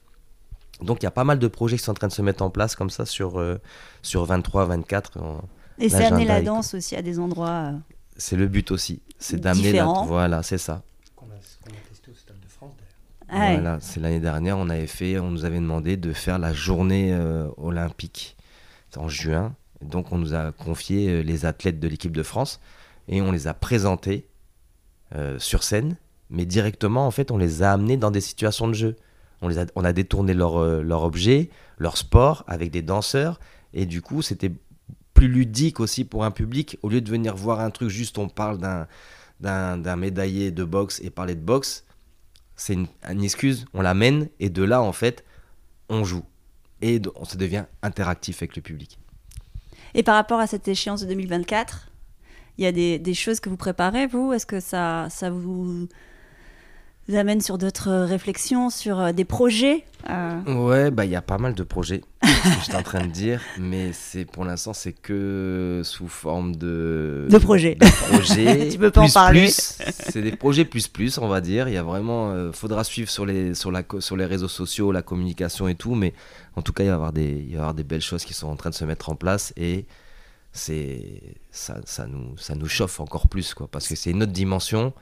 [0.82, 2.42] Donc il y a pas mal de projets qui sont en train de se mettre
[2.42, 3.58] en place comme ça sur, euh,
[4.02, 5.18] sur 23, 24.
[5.20, 5.40] en-
[5.78, 7.48] Et c'est amener la danse aussi à des endroits.
[7.48, 7.72] euh,
[8.16, 9.00] C'est le but aussi.
[9.18, 9.84] C'est d'amener la...
[10.06, 10.82] Voilà, c'est ça.
[11.14, 13.42] Qu'on a, qu'on a testé au Stade de France d'ailleurs.
[13.42, 13.54] ah ouais.
[13.60, 17.12] Voilà, c'est l'année dernière, on avait fait, on nous avait demandé de faire la journée
[17.14, 18.36] euh, olympique
[18.96, 19.54] en juin.
[19.82, 22.60] Donc on nous a confié euh, les athlètes de l'équipe de France
[23.08, 24.26] et on les a présentés
[25.14, 25.96] euh, sur scène,
[26.30, 28.96] mais directement en fait on les a amenés dans des situations de jeu.
[29.42, 33.40] On, les a, on a détourné leur, euh, leur objet, leur sport avec des danseurs.
[33.74, 34.52] Et du coup c'était
[35.14, 36.78] plus ludique aussi pour un public.
[36.82, 38.86] Au lieu de venir voir un truc juste on parle d'un
[39.40, 41.86] d'un d'un médaillé de boxe et parler de boxe
[42.56, 42.88] c'est une,
[43.22, 45.24] excuse, on l'amène et de là en fait
[45.88, 46.24] on joue.
[46.82, 48.98] Et on se devient interactif avec le public.
[49.94, 51.90] Et par rapport à cette échéance de 2024,
[52.58, 54.32] il y a des, des choses que vous préparez, vous?
[54.32, 55.88] Est-ce que ça, ça vous
[57.14, 61.38] amène sur d'autres réflexions, sur euh, des projets euh, Ouais, bah il y a pas
[61.38, 62.28] mal de projets, que
[62.64, 67.38] j'étais en train de dire, mais c'est pour l'instant c'est que sous forme de De
[67.38, 67.76] projets.
[67.76, 69.40] de projets Tu peux pas en plus, parler.
[69.42, 69.78] plus.
[70.10, 71.68] c'est des projets plus plus, on va dire.
[71.68, 74.90] Il y a vraiment, euh, faudra suivre sur les sur la sur les réseaux sociaux,
[74.90, 76.12] la communication et tout, mais
[76.56, 78.24] en tout cas il va y avoir des il va y avoir des belles choses
[78.24, 79.86] qui sont en train de se mettre en place et
[80.52, 84.32] c'est ça, ça nous ça nous chauffe encore plus quoi, parce que c'est une autre
[84.32, 84.92] dimension.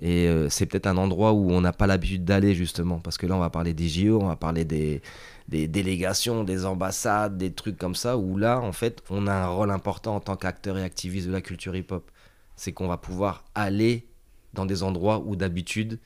[0.00, 3.26] Et euh, c'est peut-être un endroit où on n'a pas l'habitude d'aller justement, parce que
[3.26, 5.00] là on va parler des JO, on va parler des,
[5.48, 9.46] des délégations, des ambassades, des trucs comme ça, où là en fait on a un
[9.48, 12.10] rôle important en tant qu'acteur et activiste de la culture hip-hop.
[12.56, 14.06] C'est qu'on va pouvoir aller
[14.54, 15.98] dans des endroits où d'habitude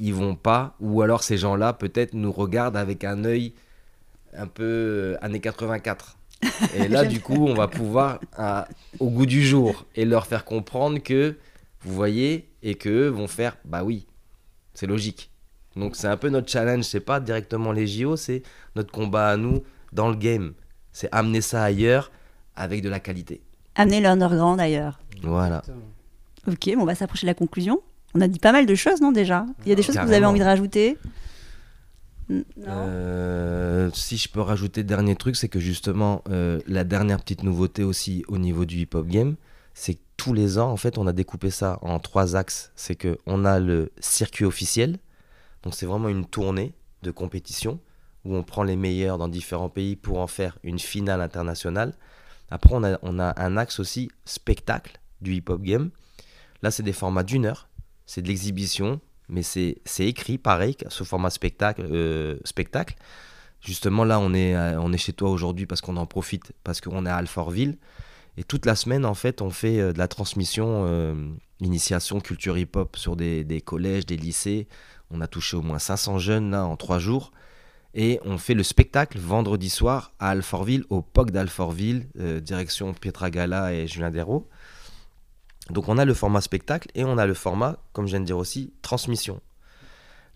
[0.00, 3.52] ils vont pas, ou alors ces gens-là peut-être nous regardent avec un œil
[4.36, 6.18] un peu euh, années 84.
[6.76, 8.68] Et là du coup on va pouvoir à-
[8.98, 11.36] au goût du jour et leur faire comprendre que
[11.82, 14.06] vous voyez, et qu'eux vont faire, bah oui,
[14.72, 15.30] c'est logique.
[15.76, 18.42] Donc c'est un peu notre challenge, c'est pas directement les JO, c'est
[18.74, 19.62] notre combat à nous
[19.92, 20.54] dans le game.
[20.90, 22.10] C'est amener ça ailleurs
[22.56, 23.42] avec de la qualité.
[23.74, 24.98] Amener l'underground ailleurs.
[25.22, 25.62] Voilà.
[26.48, 27.80] Ok, bon, on va s'approcher de la conclusion.
[28.14, 29.44] On a dit pas mal de choses, non, déjà?
[29.64, 30.98] Il y a des choses que vous avez envie de rajouter?
[32.28, 32.44] Non?
[32.66, 37.82] Euh, si je peux rajouter dernier truc, c'est que justement euh, la dernière petite nouveauté
[37.82, 39.34] aussi au niveau du hip-hop game,
[39.74, 42.72] c'est que tous les ans en fait on a découpé ça en trois axes.
[42.76, 44.98] C'est que on a le circuit officiel,
[45.62, 47.80] donc c'est vraiment une tournée de compétition
[48.24, 51.94] où on prend les meilleurs dans différents pays pour en faire une finale internationale.
[52.50, 55.90] Après on a, un axe aussi spectacle du hip-hop game.
[56.62, 57.68] Là c'est des formats d'une heure,
[58.06, 61.82] c'est de l'exhibition, mais c'est écrit pareil sous format spectacle.
[61.90, 62.96] euh, spectacle.
[63.64, 66.82] Justement, là, on est, euh, on est chez toi aujourd'hui parce qu'on en profite, parce
[66.82, 67.78] qu'on est à Alfortville.
[68.36, 71.14] Et toute la semaine, en fait, on fait euh, de la transmission, euh,
[71.60, 74.66] initiation culture hip-hop sur des, collèges, des lycées.
[75.10, 77.32] On a touché au moins 500 jeunes là en trois jours.
[77.94, 83.30] Et on fait le spectacle vendredi soir à Alfortville, au POC d'Alfortville, euh, direction Pietra
[83.30, 84.48] Gala et Julien Desraux.
[85.70, 88.26] Donc on a le format spectacle et on a le format, comme je viens de
[88.26, 89.40] dire aussi, transmission.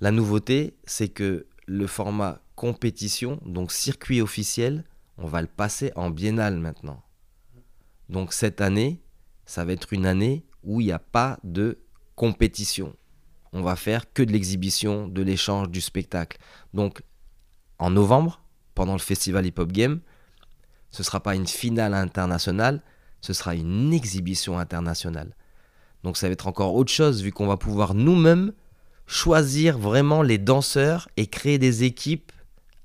[0.00, 4.84] La nouveauté, c'est que le format compétition, donc circuit officiel,
[5.18, 7.02] on va le passer en biennale maintenant.
[8.08, 9.02] Donc cette année,
[9.44, 11.78] ça va être une année où il n'y a pas de
[12.14, 12.94] compétition.
[13.52, 16.38] On va faire que de l'exhibition, de l'échange, du spectacle.
[16.74, 17.02] Donc
[17.78, 18.42] en novembre,
[18.74, 20.00] pendant le festival Hip Hop Game,
[20.90, 22.82] ce ne sera pas une finale internationale,
[23.20, 25.34] ce sera une exhibition internationale.
[26.04, 28.52] Donc ça va être encore autre chose vu qu'on va pouvoir nous-mêmes
[29.06, 32.30] choisir vraiment les danseurs et créer des équipes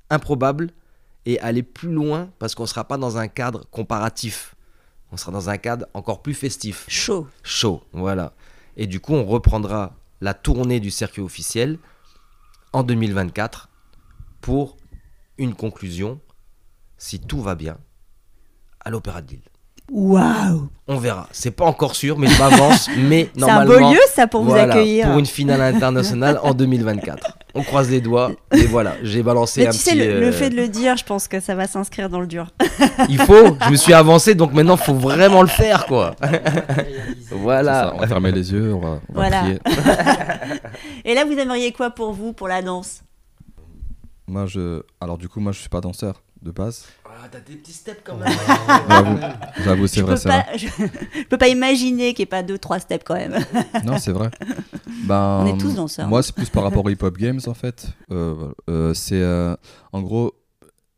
[0.09, 0.71] improbables
[1.25, 4.52] et aller plus loin parce qu'on ne sera pas dans un cadre comparatif.
[5.13, 7.27] On sera dans un cadre encore plus festif, Chaud.
[7.43, 8.33] chaud, voilà.
[8.77, 11.77] Et du coup, on reprendra la tournée du circuit officiel
[12.71, 13.69] en 2024
[14.41, 14.75] pour
[15.37, 16.19] une conclusion,
[16.97, 17.77] si tout va bien,
[18.79, 19.52] à l'Opéra de Lille.
[19.91, 21.27] Waouh On verra.
[21.31, 22.89] C'est pas encore sûr, mais je m'avance.
[22.97, 25.07] mais C'est un beau normalement, lieu, ça, pour vous accueillir.
[25.07, 27.37] Pour une finale internationale en 2024.
[27.53, 28.31] On croise les doigts.
[28.53, 29.99] Et voilà, j'ai balancé Mais un tu sais, petit.
[29.99, 32.27] le, le euh, fait de le dire, je pense que ça va s'inscrire dans le
[32.27, 32.47] dur.
[33.09, 33.57] Il faut.
[33.65, 36.15] Je me suis avancé, donc maintenant, faut vraiment le faire, quoi.
[37.31, 37.73] Voilà.
[37.73, 39.39] ça, on va fermer les yeux, on va, on va Voilà.
[39.41, 39.59] prier.
[41.05, 43.01] Et là, vous aimeriez quoi pour vous, pour la danse?
[44.27, 44.81] Moi, je...
[45.01, 46.85] Alors du coup, moi, je suis pas danseur de base.
[47.05, 48.27] Ah, T'as des petits steps quand même.
[48.89, 49.17] J'avoue,
[49.63, 50.43] j'avoue, c'est je vrai, peux, c'est vrai.
[50.51, 53.37] pas, je, je peux pas imaginer qu'il n'y ait pas deux, trois steps quand même.
[53.85, 54.29] Non, c'est vrai.
[55.05, 56.07] Ben, On est tous danseurs.
[56.07, 57.87] Moi, c'est plus par rapport au hip-hop games en fait.
[58.11, 58.51] Euh.
[58.69, 59.55] Euh, c'est euh,
[59.91, 60.33] en gros,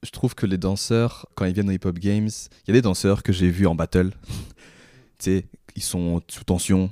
[0.03, 2.81] je trouve que les danseurs, quand ils viennent aux hip-hop games, il y a des
[2.81, 4.11] danseurs que j'ai vus en battle.
[5.19, 6.89] tu sais, ils sont sous tension,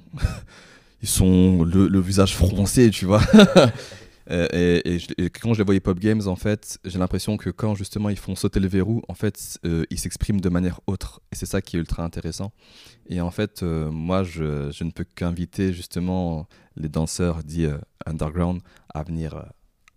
[1.02, 3.22] ils sont le, le visage froncé, tu vois.
[4.32, 7.36] Euh, et, et je- et quand je les vois hip-hop games, en fait, j'ai l'impression
[7.38, 10.80] que quand justement ils font sauter le verrou, en fait, euh, ils s'expriment de manière
[10.88, 11.22] autre.
[11.32, 12.52] Et c'est ça qui est ultra intéressant.
[13.10, 16.48] Et en fait, euh, moi, je, je ne peux qu'inviter justement
[16.78, 18.62] les danseurs dits euh, underground
[18.94, 19.46] à venir,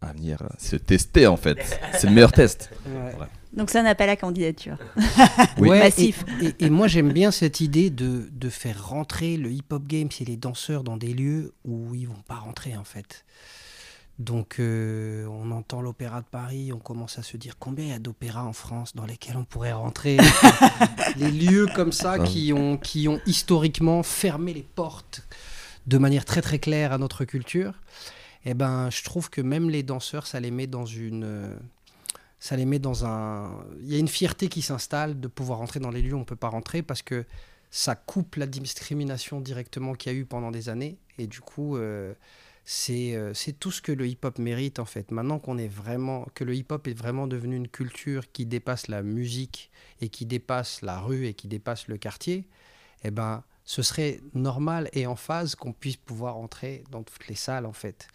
[0.00, 1.58] à venir se tester, en fait.
[1.92, 2.70] C'est le meilleur test.
[3.56, 4.76] Donc c'est un appel à candidature.
[5.58, 5.68] Oui.
[5.70, 6.24] Ouais, Massif.
[6.42, 10.08] Et, et- et moi, j'aime bien cette idée de, de faire rentrer le hip-hop game
[10.20, 13.24] et les danseurs dans des lieux où ils vont pas rentrer, en fait.
[14.18, 17.94] Donc, euh, on entend l'Opéra de Paris, on commence à se dire combien il y
[17.94, 20.16] a d'opéras en France dans lesquels on pourrait rentrer.
[21.16, 25.26] les lieux comme ça qui ont, qui ont historiquement fermé les portes
[25.86, 27.74] de manière très très claire à notre culture.
[28.46, 31.58] Eh ben, je trouve que même les danseurs, ça les met dans une,
[32.38, 33.50] ça les met dans un.
[33.82, 36.20] Il y a une fierté qui s'installe de pouvoir rentrer dans les lieux où on
[36.20, 37.24] ne peut pas rentrer parce que
[37.70, 40.96] ça coupe la discrimination directement qu'il y a eu pendant des années.
[41.18, 42.14] Et du coup, euh,
[42.68, 45.12] c'est euh, c'est tout ce que le hip-hop mérite en fait.
[45.12, 49.02] Maintenant qu'on est vraiment, que le hip-hop est vraiment devenu une culture qui dépasse la
[49.02, 52.48] musique et qui dépasse la rue et qui dépasse le quartier,
[53.04, 57.36] eh ben, ce serait normal et en phase qu'on puisse pouvoir entrer dans toutes les
[57.36, 58.08] salles en fait.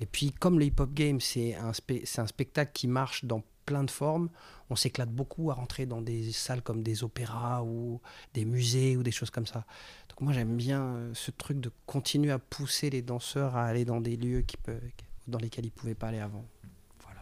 [0.00, 3.90] Et puis, comme le hip-hop game, c'est un, un spectacle qui marche dans plein de
[3.90, 4.28] formes,
[4.70, 8.00] on s'éclate beaucoup à rentrer dans des salles comme des opéras ou
[8.34, 9.64] des musées ou des choses comme ça.
[10.12, 13.84] Donc moi, j'aime bien euh, ce truc de continuer à pousser les danseurs à aller
[13.84, 14.80] dans des lieux qui peuvent,
[15.26, 16.44] dans lesquels ils ne pouvaient pas aller avant.
[17.04, 17.20] Voilà.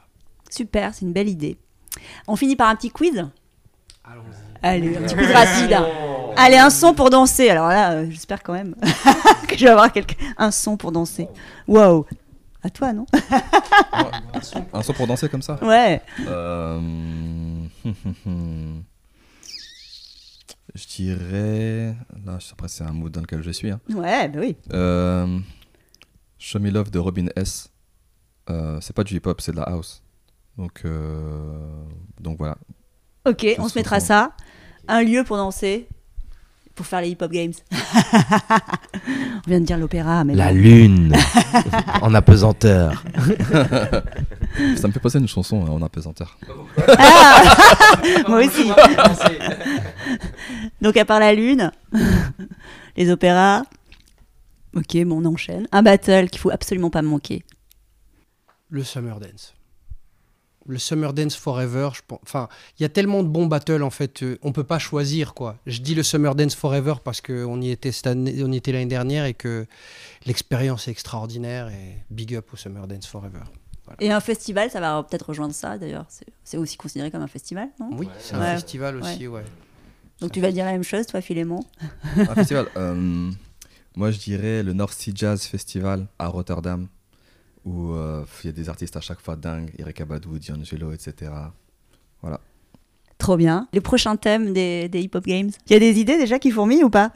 [0.51, 1.57] Super, c'est une belle idée.
[2.26, 3.24] On finit par un petit quiz?
[4.05, 4.59] Allons-y.
[4.62, 5.78] Allez, un petit quiz rapide.
[6.36, 7.49] Allez, un son pour danser.
[7.51, 8.74] Alors là, euh, j'espère quand même
[9.49, 11.28] que je vais avoir quelqu'un- un son pour danser.
[11.68, 12.07] Waouh
[12.62, 13.07] À toi, non?
[14.72, 15.62] Un son pour danser comme ça?
[15.64, 16.01] Ouais.
[16.26, 16.80] Euh,
[20.75, 21.97] Je dirais.
[22.25, 23.71] Là, après, c'est un mood dans lequel je suis.
[23.71, 23.81] hein.
[23.93, 24.57] Ouais, bah oui.
[24.73, 25.39] Euh,
[26.39, 27.71] Show Me Love de Robin S.
[28.49, 30.03] Euh, c'est pas du hip-hop, c'est de la house.
[30.57, 31.85] Donc, euh,
[32.21, 32.57] donc voilà.
[33.27, 34.33] Ok, on se mettra ça.
[34.89, 35.87] Un lieu pour danser,
[36.75, 37.53] pour faire les hip-hop games.
[37.73, 41.14] on vient de dire l'opéra, mais La lune
[42.03, 43.05] en apesanteur.
[44.76, 46.38] Ça me fait passer une chanson hein, en apesanteur.
[48.28, 48.70] moi aussi.
[50.80, 51.70] Donc à part la lune,
[52.96, 53.62] les opéras.
[54.74, 55.66] Ok, bon, on enchaîne.
[55.72, 57.44] Un battle qu'il faut absolument pas manquer.
[58.68, 59.55] Le Summer Dance.
[60.66, 62.20] Le Summer Dance Forever, je pense.
[62.22, 62.48] Enfin,
[62.78, 65.57] il y a tellement de bons battles en fait, euh, on peut pas choisir quoi.
[65.66, 68.70] Je dis le Summer Dance Forever parce qu'on y était cette année, on y était
[68.70, 69.66] l'année dernière et que
[70.26, 73.42] l'expérience est extraordinaire et big up au Summer Dance Forever.
[73.99, 76.07] Et un festival, ça va peut-être rejoindre ça d'ailleurs.
[76.45, 77.91] C'est- aussi considéré comme un festival, non?
[77.93, 78.55] Oui, c'est un Ouais.
[78.55, 79.45] festival aussi, ouais.
[80.20, 81.61] Donc tu vas dire la même chose, toi, Philémon?
[82.16, 82.66] Un festival.
[82.76, 83.30] euh,
[83.97, 86.86] moi, je dirais le North Sea Jazz Festival à Rotterdam,
[87.64, 91.30] où euh, il y a des artistes à chaque fois dingues, Erika Badou, D'Angelo, etc.
[93.18, 93.68] Trop bien.
[93.74, 95.51] Les prochains thèmes des, des hip-hop games?
[95.66, 97.12] Il y a des idées déjà qui fourmillent ou pas?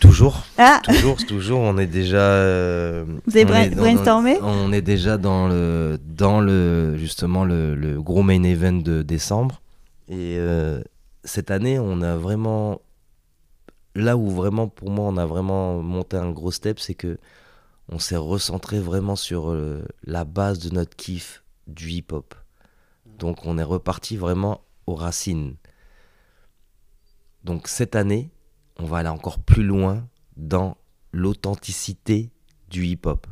[0.00, 1.58] Toujours, Ah toujours, toujours.
[1.60, 2.18] On est déjà.
[2.20, 6.96] euh, Vous avez on bra- est dans- brainstormé On est déjà dans le, dans le
[6.96, 9.60] justement le, le gros main event de décembre.
[10.08, 10.80] Et euh,
[11.24, 12.80] cette année, on a vraiment
[13.96, 17.18] là où vraiment pour moi on a vraiment monté un gros step, c'est que
[17.88, 22.36] on s'est recentré vraiment sur euh, la base de notre kiff du hip-hop.
[23.18, 25.56] Donc on est reparti vraiment aux racines.
[27.44, 28.30] Donc cette année,
[28.80, 30.04] on va aller encore plus loin
[30.36, 30.76] dans
[31.12, 32.30] l'authenticité
[32.70, 33.26] du hip-hop.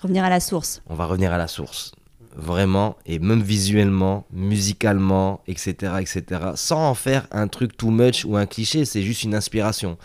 [0.00, 0.82] Revenir à la source.
[0.86, 1.92] On va revenir à la source.
[2.36, 6.24] Vraiment, et même visuellement, musicalement, etc., etc.
[6.56, 9.96] Sans en faire un truc too much ou un cliché, c'est juste une inspiration.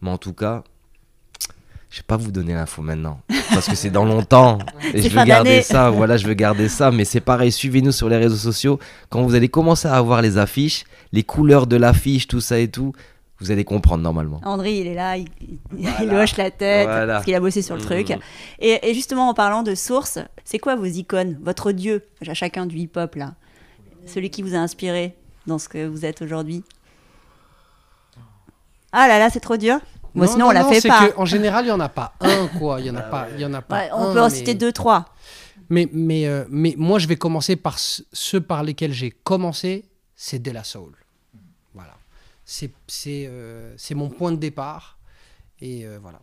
[0.00, 0.62] Mais en tout cas,
[1.90, 3.20] je vais pas vous donner l'info maintenant,
[3.52, 4.58] parce que c'est dans longtemps,
[4.94, 8.08] et je veux garder ça, voilà, je veux garder ça, mais c'est pareil, suivez-nous sur
[8.08, 8.78] les réseaux sociaux,
[9.10, 12.68] quand vous allez commencer à avoir les affiches, les couleurs de l'affiche, tout ça et
[12.68, 12.94] tout,
[13.42, 14.40] vous allez comprendre normalement.
[14.44, 15.28] André, il est là, il,
[16.14, 17.14] hoche la tête Voilà.
[17.14, 17.86] parce qu'il a bossé sur le Mhm.
[17.86, 18.18] truc.
[18.58, 22.66] Et, et justement, en parlant de source, c'est quoi vos icônes Votre dieu, à chacun
[22.66, 23.34] du hip-hop, là?
[24.06, 25.14] Celui qui vous a inspiré
[25.46, 26.64] dans ce que vous êtes aujourd'hui?
[28.92, 29.78] Ah là là, c'est trop dur
[30.14, 31.08] Moi, Non, sinon, non, on la non, fait pas.
[31.08, 32.80] que, en général, il y en a pas un, quoi.
[32.80, 33.76] Il y en a pas, il y en a pas.
[33.78, 35.06] Ouais, on un, peut en mais- citer deux, trois.
[35.70, 39.86] Mais, mais, euh, mais moi, je vais commencer par ce- ceux par lesquels j'ai commencé,
[40.14, 40.92] c'est De La Soul.
[42.52, 42.72] Voilà.
[42.72, 44.98] C'est c'est, euh, c'est mon point de départ.
[45.60, 46.20] Et euh, voilà.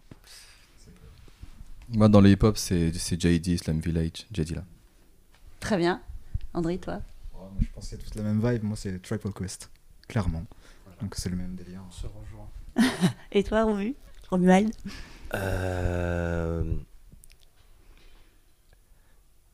[1.89, 4.63] Moi, dans le hip-hop, c'est c'est JD, Slam Village, JD là.
[5.59, 6.01] Très bien.
[6.53, 7.01] André, toi?
[7.33, 8.63] Moi, je pense qu'il y a toute la même vibe.
[8.63, 9.69] Moi, c'est Triple Quest,
[10.07, 10.45] clairement.
[11.01, 11.81] Donc c'est le même délire.
[11.87, 12.49] On se rejoint.
[13.31, 13.95] Et toi, Romu?
[14.29, 14.71] Romuald?
[15.33, 16.75] Euh,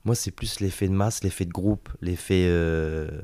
[0.05, 3.21] Moi, c'est plus l'effet de masse, l'effet de groupe, l'effet euh,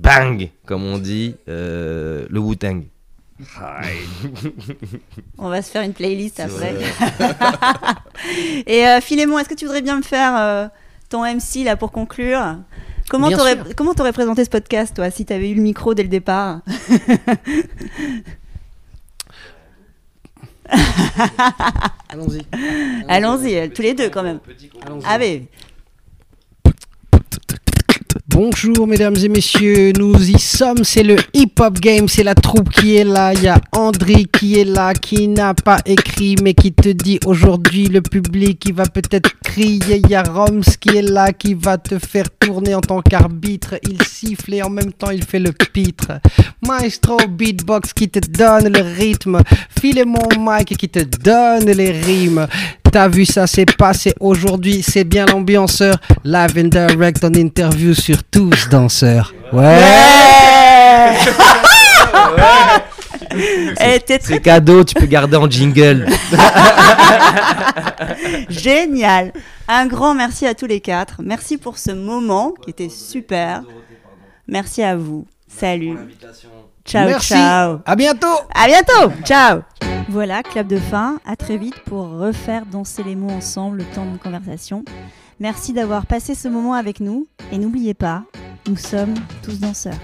[0.00, 2.84] bang, comme on dit, euh, le Wu-Tang.
[5.38, 6.74] On va se faire une playlist après.
[8.66, 10.66] Et euh, Philémon, est-ce que tu voudrais bien me faire euh,
[11.08, 12.56] ton MC là pour conclure?
[13.08, 16.08] Comment t'aurais comment t'aurais présenté ce podcast toi si t'avais eu le micro dès le
[16.08, 16.60] départ?
[22.08, 22.46] Allons-y.
[23.08, 24.38] Allons-y, euh, tous les deux quand même.
[24.86, 25.04] Allons-y.
[25.06, 25.48] Allez,
[28.32, 32.70] Bonjour mesdames et messieurs, nous y sommes, c'est le Hip Hop Game, c'est la troupe
[32.70, 36.54] qui est là, il y a André qui est là, qui n'a pas écrit mais
[36.54, 40.96] qui te dit aujourd'hui le public qui va peut-être crier, il y a Roms qui
[40.96, 44.92] est là, qui va te faire tourner en tant qu'arbitre, il siffle et en même
[44.92, 46.12] temps il fait le pitre.
[46.64, 49.40] Maestro Beatbox qui te donne le rythme,
[49.80, 52.46] Philemon Mike qui te donne les rimes.
[52.92, 55.96] T'as vu ça, c'est passé aujourd'hui, c'est bien l'ambianceur.
[56.24, 59.32] Live and direct en interview sur tous danseurs.
[59.52, 59.78] Ouais!
[63.32, 66.06] Eh, très C'est cadeau, tu peux garder en jingle.
[68.48, 69.32] génial.
[69.68, 71.20] Un grand merci à tous les quatre.
[71.22, 73.62] Merci pour ce moment qui était super.
[74.48, 75.26] Merci à vous.
[75.46, 75.96] Salut.
[76.84, 77.34] Ciao, Merci.
[77.34, 77.78] ciao.
[77.86, 78.26] À bientôt!
[78.52, 79.12] À bientôt.
[79.24, 79.60] Ciao.
[80.10, 81.20] Voilà, clap de fin.
[81.24, 84.84] À très vite pour refaire danser les mots ensemble le temps d'une conversation.
[85.38, 87.28] Merci d'avoir passé ce moment avec nous.
[87.52, 88.24] Et n'oubliez pas,
[88.66, 90.00] nous sommes tous danseurs.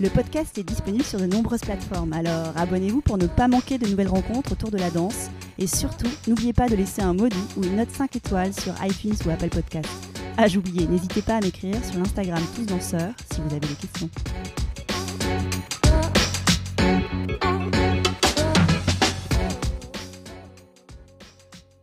[0.00, 3.86] Le podcast est disponible sur de nombreuses plateformes, alors abonnez-vous pour ne pas manquer de
[3.86, 5.28] nouvelles rencontres autour de la danse.
[5.58, 9.16] Et surtout, n'oubliez pas de laisser un doux ou une note 5 étoiles sur iTunes
[9.26, 9.90] ou Apple Podcast.
[10.38, 14.08] Ah, j'oubliais, n'hésitez pas à m'écrire sur l'Instagram Tous Danseurs si vous avez des questions.